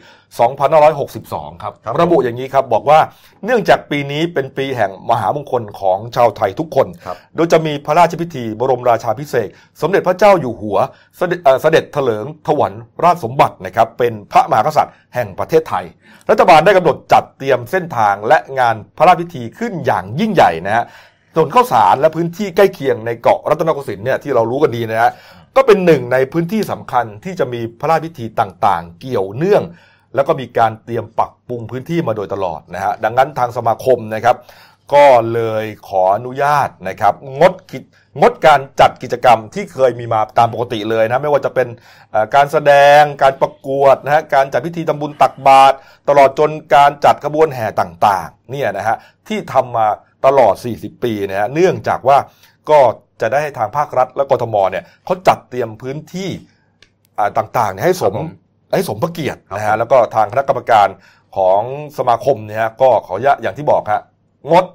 [0.55, 2.99] 2562 ครับครับระบุอย่างนี้ครับบอกว่า
[3.45, 9.51] เนื่องจากปีนี้เป็นปีแห่งมหามงคลของชาวไทยทุกคนครับโดยจะมีพระราชพิธีบรมราชาพิเศษก
[9.81, 10.77] สมเด็จพระเจ้าอยู่หัว
[11.17, 15.85] เสด็จเอ่อเสด็จเถลิงถวันราชสมบัตินะครับเป็นพระมหากษัตริย์แห่งประเทศไทย
[16.29, 20.85] รัฐบาลได้กำหนดจัดเตรียมเส้นทางและงานพระราชพิธีขึ้นอย่างยิ่งใหญ่นะฮะ
[21.35, 25.11] ถนนข้าวสารและพื้นที่ใกล้เคียงในเกาะรัตนโกสินทร์เนี่ยที่เรารู้กันดีนะฮะ
[25.55, 29.63] ก็เป็นหนึ่งในพื้นที่สำคัญที่จะมีพระราชพิธีต่างๆ เกี่ยวเนื่อง
[30.15, 34.35] แล้วก็มีการเตรียมปรับปรุงพื้นที่มาโดยตลอดนะฮะดังนั้นทางสมาคมนะครับ
[34.93, 37.83] ก็เลยขออนุญาตนะครับ งดกิจ
[38.21, 41.67] งดการจัดกิจกรรมที่เคยมีมาตามปกติเลยนะไม่ว่าจะเป็น
[42.35, 45.75] การแสดงการประกวดนะฮะการจัดพิธีทำบุญตักบาตร
[46.09, 49.87] ตลอดจนการจัดขบวนแห่ต่างๆเนี่ยนะฮะที่ทำมา
[50.25, 52.17] ตลอด 40 ปีนะฮะเนื่องจากว่า
[52.69, 52.79] ก็
[53.21, 56.29] จะได้ให้ทางภาครัฐและกทมเนี่ยเขาจัดเตรียมพื้นที่
[57.19, 58.29] อ่าต่างๆเนี่ยให้สมครับผม
[58.73, 60.87] ให้สมพระเกียรติครับนะฮะแล้วก็ทางคณะกรรมการ
[61.37, 61.61] ของ
[61.97, 64.01] สมาคมเนี่ยฮะก็ขออนุญาตอย่างที่บอกฮะ
[64.51, 64.65] งด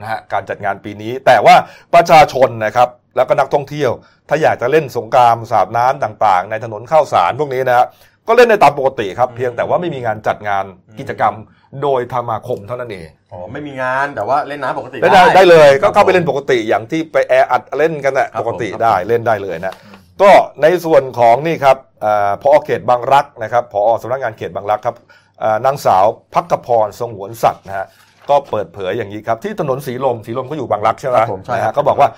[0.00, 1.54] นะฮะการจัดงานปีนี้ แต่ว่า
[1.94, 3.90] ประชาชนนะครับแล้วก็นักท่องเที่ยว
[4.28, 7.86] ถ้าอยากจะเล่นสงกรามสาดน้ำต่างๆ ในถนนข้าวสารพวกนี้นะฮะ
[8.26, 10.64] ก็เล่นได้ตามปกติครับ เพียงแต่ว่าไม่มีงานจัดงาน
[10.98, 11.34] กิจกรรม
[11.82, 19.74] โดยธรรมาคมเท่านั้นเองอ๋อไม่มีงานแต่ว่าเล่นน้ำปกติได้ได้ได้เลยก็ครับเข้าไปเล่นปกติอย่างที่ไปแออัดเล่นกันนะครับปกติผมได้เล่นได้เลยนะ
[20.22, 20.30] ก็
[20.62, 24.96] ในส่วนของนี่ครับอ่าพอเขตบางรักนะครับพอสำนักงานเขตบางรักครับ
[25.42, 26.04] อ่านางสาว
[26.34, 27.86] พักพรสงวนสัตว์นะฮะ
[28.30, 32.08] ก็เปิดเผยอย่างนี้ครับที่ถนนสีลมสีลมก็อยู่บางรักใช่ไหมครับผมใช่นะครัฮะบก็บอกว่า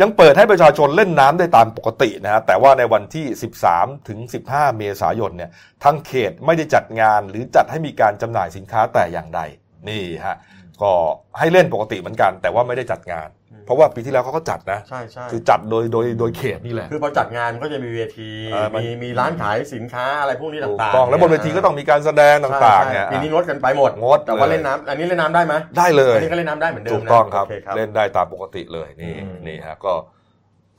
[0.00, 3.26] ยังเปิดให้ประชาชนเล่นน้ำได้ตามปกตินะฮะแต่ว่าในวันที่
[3.66, 4.18] 13 ถึง
[4.48, 5.50] 15 เมษายนเนี่ย
[5.84, 9.40] ทางเขตไม่ได้จัดงานหรือจัดให้มีการจำหน่ายสินค้าแต่อย่างใด
[9.88, 10.36] นี่ฮะ
[10.82, 10.92] ก็
[11.38, 13.28] ให้เล่นปกติเหมือนกัน แต่ว่าไม่ได้จัดงาน
[13.66, 29.92] เพราะว่าปีที่แล้วเขาก็จัดนะใช่ใช่คือจัดโดยโดยโดยเขตนี่แหละคือพอจัดงานมันก็จะมีเวทีเออมันมีมีร้านขายสินค้าอะไรพวกนี้ถูกต่างๆต้องแล้วบนเวทีก็ต้องมีการแสดงต่างๆใช่เนี่ยใช่ปีนี้งดกันไปหมดงดแต่ว่าเลยเล่นน้ำอันนี้เล่นน้ำได้ไหมได้เลยอันนี้ก็เล่นน้ำได้เหมือนเดิมถูกนะต้องครับโอเเล่นได้ตามปกติเลยนี่อืมนี่ฮะก็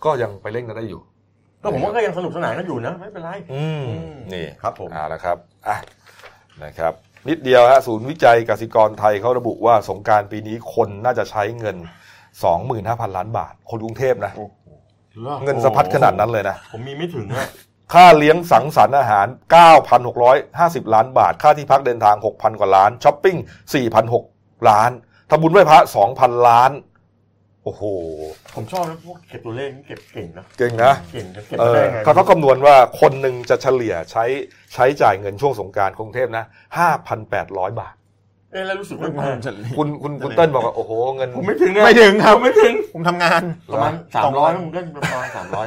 [0.06, 1.02] ก็ยังไปเล่นกันได้อยู่
[1.64, 5.38] ก็ผมว่าก็ยังสนุกสนานกันอยู่นะไม่เป็นไรอืมอืมนี่ครับผมเอาละครับ
[5.68, 5.78] อะ
[6.64, 6.94] นะครับ
[7.30, 11.78] นิดเดียวฮะศูนย์วิจัยกสิกรไทยเขาระบุว่าสงกรารปีนี้คนน่าจะใช้เงิน
[12.42, 14.34] 25,000 ล้านบาท คนกรุงเทพนะ
[15.44, 17.48] เงินสะพัดขนาดนั้นเลยนะ ผมมีไม่ถึงอะ
[17.94, 19.28] ค่าเลี้ยงสังสรรค์อาหาร
[20.26, 23.38] 9,650 ล้านบาท ค่าที่พักเดินทาง 6,000 กว่าล้านช้อปปิ้ง
[24.04, 24.92] 4,600 ล้าน
[25.30, 25.80] ทำบุญไหว้พระ
[26.14, 26.72] 2,000 ล้าน
[27.68, 27.86] โอ้โห
[28.56, 34.26] ผมชอบนะพวกเก็บตัวเลขนี่เก็บเก่งนะเก่งนะเก่งจะเก็บเออได้ไงเขาก็คำนวณว่าคนหนึ่งจะเฉลี่ยใช้
[34.74, 36.46] ใช้จ่ายเงินช่วงสงกรารกรุงเทพนะ
[37.12, 37.96] 5,800บาท
[38.52, 39.10] เอ๊ะแล้วรู้สึกว่า
[39.78, 43.42] คุณคุณคุณเติ้ลบอกว่าโอ้โหเงินผมไม่ถึงอะไม่ถึงครับผมไม่ถึงผมทำงาน
[43.74, 45.66] ประมาณสามร้อยมันก็ประมาณสามร้อย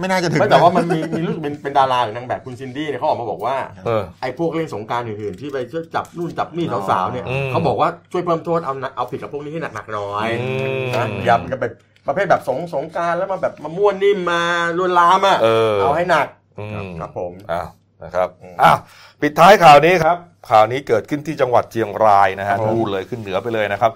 [0.00, 11.72] ไม่น่าจะถึงไม่แต่ว่ามันมีมีรู้สึกเป็นเป็นดาราหรือนางแบบคุณซินดี้เนี่ยเขาออกมาบอกว่าเออไอ้พวกเล่นสงกรารอื่นๆที่ไปเที่ยวจับนู่นจับนี่สาวๆเนี่ยอืมเขาบอกว่าช่วยเพิ่มโทษเอาหนักเอาผิดกับพวกนี้ให้หนักๆหน่อยอืมนะอย่าไปแบบ
[12.06, 14.40] ประเภทแบบสงสงกรารแล้วมาแบบมาม่วนนิ่มมา
[14.78, 16.26] ลวนลามอะเออเอาให้หนัก
[16.58, 17.68] อืมครับผมอ้าว
[18.04, 18.78] นะครับอืมอ้าว
[19.20, 20.16] ปิดท้ายข่าวนี้ครับ
[20.50, 23.92] ข่าวนี้เกิดขึ้นที่จังหวัดเชียงรายนะฮะครับผมนู่นเลยขึ้นเหนือไปเลยนะครับ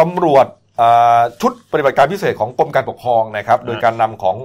[0.00, 0.46] ตำรวจ
[0.80, 4.36] อ่าชุดปฏิบัติการพิเศษของกรมการปกครองนะครับ โดยการนำของ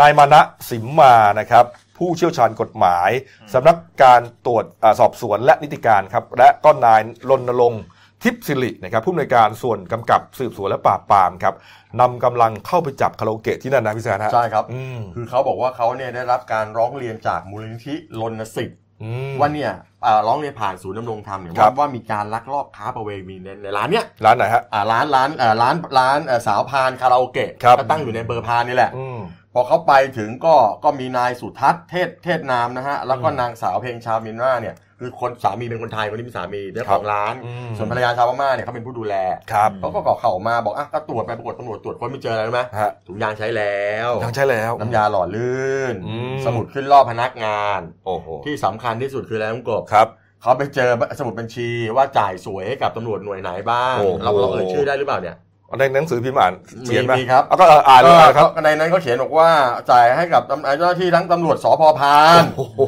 [0.00, 0.40] นายมานะ
[0.70, 1.64] สิมมานะครับ
[1.98, 3.10] ผู้เชี่ยวชาญกฎหมาย
[3.52, 7.00] สำนักการตรวจอาสอบสวนและนิติการครับ และก็นาย
[7.30, 7.82] รณรงค์
[8.22, 11.54] ทิพย์สิรินะครับผู้อำนวยการส่วนกำกับสืบสวนและปราบปรามครับ
[12.00, 19.72] นำกำลังเข้าไปจับคาราโอเกะที่นั่นนะพี่แซนฮะใช่ครับอืมคือเขาบอกว่าเขาเนี่ยได้รับการร้องเรียนจากมูลนิธิรณสิทธิ์อืมว่าเนี่ย
[20.04, 29.20] อ่าร้องเรียนผ่านศูนย์ดำรงธรรมเนี่ยครัว่าบว่ามีการลักลอบค้าประเวณีในในร้านเนี้ยร้านไหนฮะอ่าร้านร้านเอ่อร้านร้านเอ่อสาวพานคาราโอเกะครับก็ตั้งอยู่ในเบอร์พานนี่แหละอืม
[29.54, 30.54] พอเขาไปถึงก็
[30.84, 39.14] ก็มีนายสุทัศน์เทศเทศนามนะฮะแล้วก็นางสาวเพลงชาวเมียนมาเนี่ย คือคนสามีเป็นคนไทยคนนี้เป็นสามีเจ้าของร้านอืมส่วนภรรยาชาวพม่าเนี่ยเขาเป็นผู้ดูแล
[39.52, 50.08] ครับเขาก็ก่อเข่ามาบอกอะก็ตรวจไปปรากฏตำรวจตรวจคนไม่เจออะไรรู้ไหมฮะถุงยางใช้แล้วยังใช้แล้ว น้ำยาหล่อลื่นอืมสมุดขึ้นรอบพนักงานโอ้โหที่สำคัญที่สุดคืออะไรน้องกบครับ
[50.42, 55.36] เขาไปเจอสมุดบัญชีว่าจ่ายสวยให้กับตำรวจหน่วยไหนบ้างโอ้โหเราเราเอ่ยชื่อได้หรือเปล่าเนี่ย
[55.78, 56.52] ในหนังสือพิมพ์อ่าน
[56.84, 59.50] เขียนไหมมีครับเอาก็เอออ่านเลยครับก็ในนั้นเขาเขียนบอกว่า
[59.90, 62.78] จ่ายให้กับตำเจ้าหน้าที่ทั้งตำรวจสพพานโอ้โห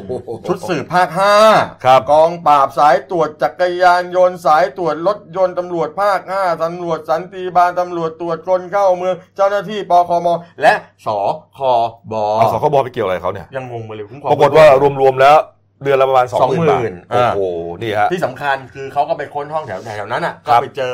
[0.47, 1.35] ชุดสืบภาคห้า
[1.85, 10.27] ครับกองปราบสายตรวจจักรยานยนต์สายตรวจรถยนต์ตำรวจภาคห้าตำรวจสันติบาลตำรวจตรวจคนเข้าเมืองเจ้าหน้าที่ปคม
[10.61, 10.73] และ
[11.05, 11.07] ส
[11.57, 11.59] ค
[12.11, 14.65] บเอาสคบไปเกี่ยวอะไรเขาเนี่ยยังงงไปเลยคุ้มครองปรากฏว่า
[15.01, 15.37] รวมๆแล้ว
[15.83, 17.39] เดือนละประมาณสองหมื่นบาท20,000โอ้โห
[17.81, 20.93] นี่ฮะที่สำคัญคือเขาก็ไปค้นห้องแถวแถวนั้นอะครัก็บไปเจอ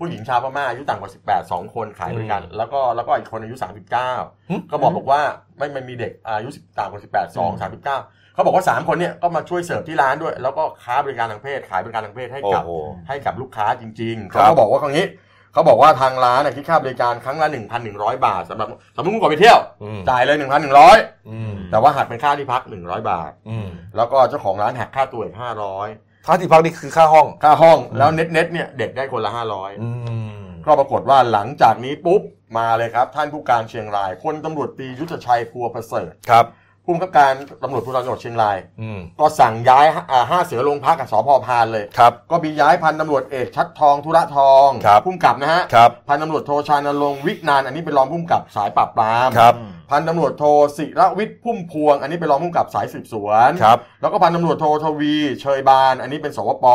[0.00, 1.12] ผู้หญิงชาวพม่าอายุต่ำกว่า
[1.46, 5.20] 18 2 คนขายบริการอืมแล้วก็แล้วก็อีกคนอายุหึ39 ก็บอกบอกว่า
[5.58, 12.72] ไม่ไม่มีเด็กอายุ10ต่ำกว่า 18 2 39 เขาบอกว่า 3 คนเนี่ยก็มาช่วยเสิร์ฟที่ร้านด้วย แล้วก็ค้าบริการทางเพศขายบริการทางเพศให้โอ้กับโห
[13.08, 15.06] ให้กับลูกค้าจริงๆครัเขาบก็บอกว่าครั้งนี้
[15.52, 17.48] เขาบอกว่าทางร้านน่ะคิดค่าบริการครั้งละ
[17.86, 20.36] 1,100 บาทสำหรับสมมติคุณก่อนไปเที่ยวอืมจ่ายเลย
[20.82, 25.36] 1,100อืมแต่ว่าหักเป็นค่าที่พัก 100 บาทอืมแล้วก็เจ้าของร้านหักค่าตัวอีก
[25.78, 29.90] 500 ค่าที่พักนี่คือค่าห้อง ค่าห้องแล้วเน็ตเน็ตเนี่ยเด็กได้คนละ500อื
[30.28, 30.30] ม
[30.66, 32.22] ก็ปรากฏว่าหลังจากนี้ปุ๊บ
[32.58, 36.46] มาเลยครับ ท่านผู้การเชียงรายพลตำรวจตรียุทธชัยพัวประเสริฐครับ
[36.90, 49.54] ผู้บังคับการตำรวจภูธรจังหวัดเชียงรายอืมก็สั่งย้ายอ่าห้าเสือโรงพักกับสพพานเลยครับก็มีย้ายพันตำรวจเอกชัดทองธุระทองครับพุ่มกับนะฮะครับพันตำรวจโทชานรงค์วินานอันนี้เป็นรองพุ่มกับสายปราบปรามครับ
[49.90, 50.44] พันตำรวจโท
[50.76, 56.66] ศิระวิทย์พุ่มพวง อันนี้เป็นรองพุ่มกับสายสืบสวนครับแล้วก็พันตำรวจโททวีเชยบาน อันนี้เป็นสวป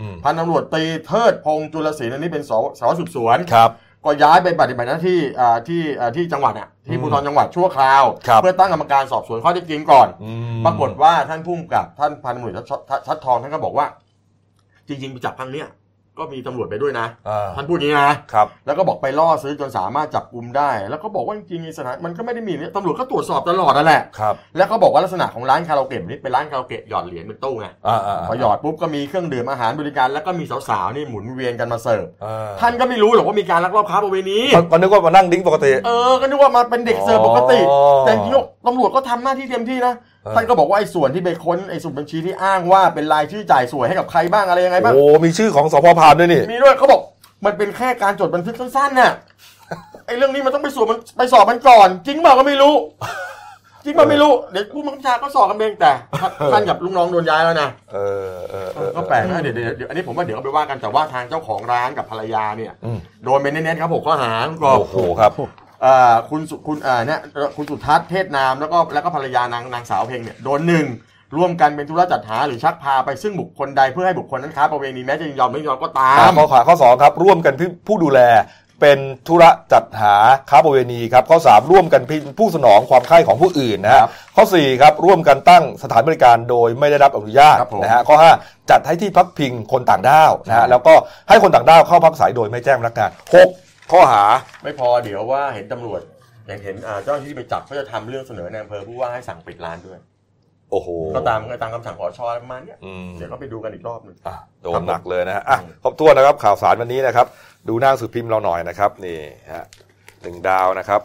[0.00, 3.70] อืมพันตำรวจตรีเทิดพงษ์จุลศิลป์อันนี้เป็นสวสารวัตรสืบสวนครับ
[4.04, 13.86] ก็ย้ายไปปฏิบัติหน้าที่อ่าที่อ่าที่จังหวัดอะที่อืมภูธรจังหวัดชั่วคราวครับเพื่อตั้งกรรมการสอบสวนข้อเท็จจริงก่อนอืมปรากฏว่าท่านผู้กำกับท่านพันตำรวจชัดชัดชัดทองท่านก็บอกว่า
[14.88, 15.66] จริงๆไปจับครั้งเนี้ย
[16.18, 47.00] ก็มีตำรวจไปด้วยนะอ่าท่านพูดอย่างนี้นะครับ แล้วก็บอกไปล่อซื้อจนสามารถจับกลุ่มได้ แล้วก็บอกว่าจริงๆในสถานมันก็ไม่ได้มีเนี่ยตำรวจก็ตรวจสอบตลอดนั่นแหละครับแล้วเขาบอกว่าลักษณะของร้านคาราโอเกะนี่เป็นร้านคาราโอเกะหยอดเหรียญเป็นตู้ไงอ่าอ่าพอหยอดปุ๊บก็มีเครื่องดื่มอาหารบริการ แล้วก็มีสาวๆนี่หมุนเวียนกันมาเสิร์ฟอ่าท่านก็ไม่รู้หรอกว่ามีการลักลอบค้าประเวณีก็ก็นึกว่ามานั่งดิ้งปกติเออก็นึกว่ามาเป็นเด็กเสิร์ฟปกติอ๋อแต่จริงๆตำรวจก็ทำหน้าที่เต็มที่นะเออ ท่านก็บอกว่าไอ้ส่วนที่ไปค้นไอ้สมุดบัญชีที่อ้างว่าเป็นรายชื่อจ่ายสวยให้กับใครบ้างอะไรยังไงบ้างโอ้มีชื่อของสพพานด้วยนี่มีด้วยเขาบอก
[47.44, 49.12] มันเป็นแค่การจดบันทึกสั้นๆน่ะ
[50.06, 52.74] ไอ้เรื่องนี้มันต้องไปสอบมันไปสอบมันก่อน จริงเปล่าก็ไม่รู้
[53.84, 55.92] จริงเปล่าไม่รู้เดี๋ยวผู้บังคับบัญชาก็สอบกันเองแต่
[56.52, 57.98] ท่านกับลูกน้องโดนย้ายแล้วนะเอ
[58.32, 65.48] อเออเออก็แปลกนะเดี๋ยวเดี๋ยวเดี๋ยวอันนี้ผมว่าเดี๋ยวเอาไปว่ากันแต่ว่าทางเจ้าของร้านกับภรรยาเนี่ยอืมโดนเป็นเน้นๆครับผมข้อหาคุณกรอบโอ้โหครับอ่า
[66.30, 67.20] คุณสุคุณอ่าเนี่ย
[67.56, 70.86] คุณสุทัศน์เทศนามแล้วก็แล้วก็ภรรยานางนางสาวเพลงเนี่ยโดนหนึ่ง
[71.36, 77.54] ร่วมกันเป็นธุระจัดหาหรือชักพาไปซึ่งบุคคลใดเพื่อให้บุคคลนั้นค้าประเวณีแม้จะยินยอมไม่ยินยอมก็ตามข้อขาข้อสองครับร่วมกัน
[77.86, 78.20] ผู้ดูแล
[78.80, 80.14] เป็นธุระจัดหา
[80.50, 88.32] ค้าประเวณีครับข้อสามร่วมกันเป็นผู้สนองความใคร่ของผู้อื่นนะฮะครับข้อสี่ครับร่วมกันตั้งสถานบริการโดยไม่ได้รับอนุญาตครับผมนะฮะข้อห้า
[88.70, 90.94] จัดให้ที่พักพิงคนต่างด้าวนะฮะแล้วก็
[91.28, 93.48] ให้คนต่างด้าวเข้าพักอาศัยโดยไม่แจ้งพนักงานหก
[93.92, 94.24] ข้อหา
[94.62, 96.00] ไม่พอเดี๋ยวว่าเห็นตำรวจ
[96.46, 99.98] เห็นเห็นอ่าเจ้าหน้าที่ไปจับก็จะทำเรื่องเสนอในอำเภอผู้ว่าให้สั่งปิดร้านด้วย
[100.70, 107.26] โอ้โหก็ตามก็ตามคำสั่งขอชอประมาณเนี้ยอืมเดี๋ยวก็ไปดูกันอีกรอบหนึ่งอะโดนหนักเลยนะฮะอะครบถ้วนนะครับข่าวสารวันนี้นะครับ
[107.68, 109.20] ดูหน้าหนังสือพิมพ์เราหน่อยนะครับนี่
[109.54, 109.64] ฮะ
[110.22, 111.00] หนึ่งดาวนะครับ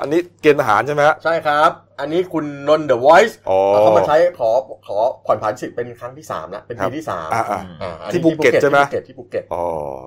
[0.00, 1.70] อันนี้เกณฑ์ทหารใช่ไหมฮะ ใช่ครับ
[2.00, 4.50] อันนี้คุณนนท์เดอะวอยซ์อ๋อเขามาใช้ขอ
[4.86, 9.64] ขอผ่อนผันสิทธิ์เป็นครั้งที่สามแล้วเป็นปีที่สามครับอ่าอ่า อ่าอันนี้ที่ภูเก็ตใช่ไหม ที่ภูเก็ตที่ภูเก็ตอ๋อ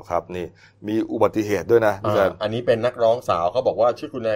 [0.10, 0.46] ครับนี่
[0.88, 4.34] มีอุบัติเหตุด้วยนะพี่แซอ่ามอันนี้เป็นนักร้องสาวเขาบอกว่าชื่อคุณอะไร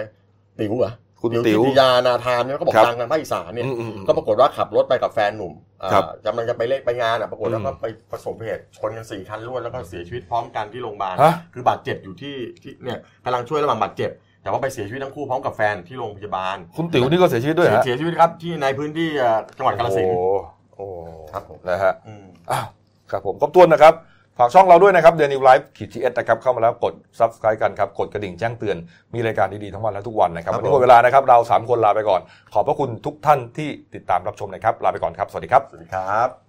[0.60, 5.52] ติ๋วเหรอคุณติ๋วทิตยานาธามเนี่ยเขาบอกครับ ดังทางภาคอีสานเนี่ย อืมอืมอืม ก็ปรากฏว่าขับรถไปกับแฟนหนุ่ม
[5.82, 14.10] อ่าครับกำลังจะไปเล่นไปงานอะ ปรากฏแล้วอืมก็ไปประสบเหตุชนกันสี่คันรวดแล้วก็เสียชีวิตพร้อมกันที่โรงพยาบาล ฮะ คือบาดเจ็บอยู่ที่ที่เนี่ยกำลังช่วยระหว่างบาดเจ็บ
[14.44, 20.36] แต่ว่าไปเสียชีวิตทั้งคู่พร้อมกับแฟนที่โรงพยาบาล คุณติ๋วนี่ก็เสียชีวิตด้วยฮะเสียชีวิตครับที่ในพื้นที่เอ่อจังหวัดกาฬสินธุ์ โอ้โห
[20.76, 20.86] โอ้
[21.32, 22.66] ครับผม นะฮะอืม อ้าว
[23.10, 23.94] ครับผมครบถ้วนนะครับ
[24.38, 28.76] ฝากช่องเราด้วยนะครับเดลินิวส์ขีด TH นะครับ เข้ามาแล้วกด subscribe กันครับ กดกระดิ่งแจ้งเตือน
[29.14, 32.20] มีรายการดี ๆ ทั้งวันและทุกวันนะครับครับวันนี้ผมหมดเวลานะครับ เรา 3 คนลาไปก่อน
[32.52, 36.43] ขอบพระคุณทุกท่านที่ติดตามรับชมนะครับ ลาไปก่อนครับ สวัสดีครับ สวัสดีครับ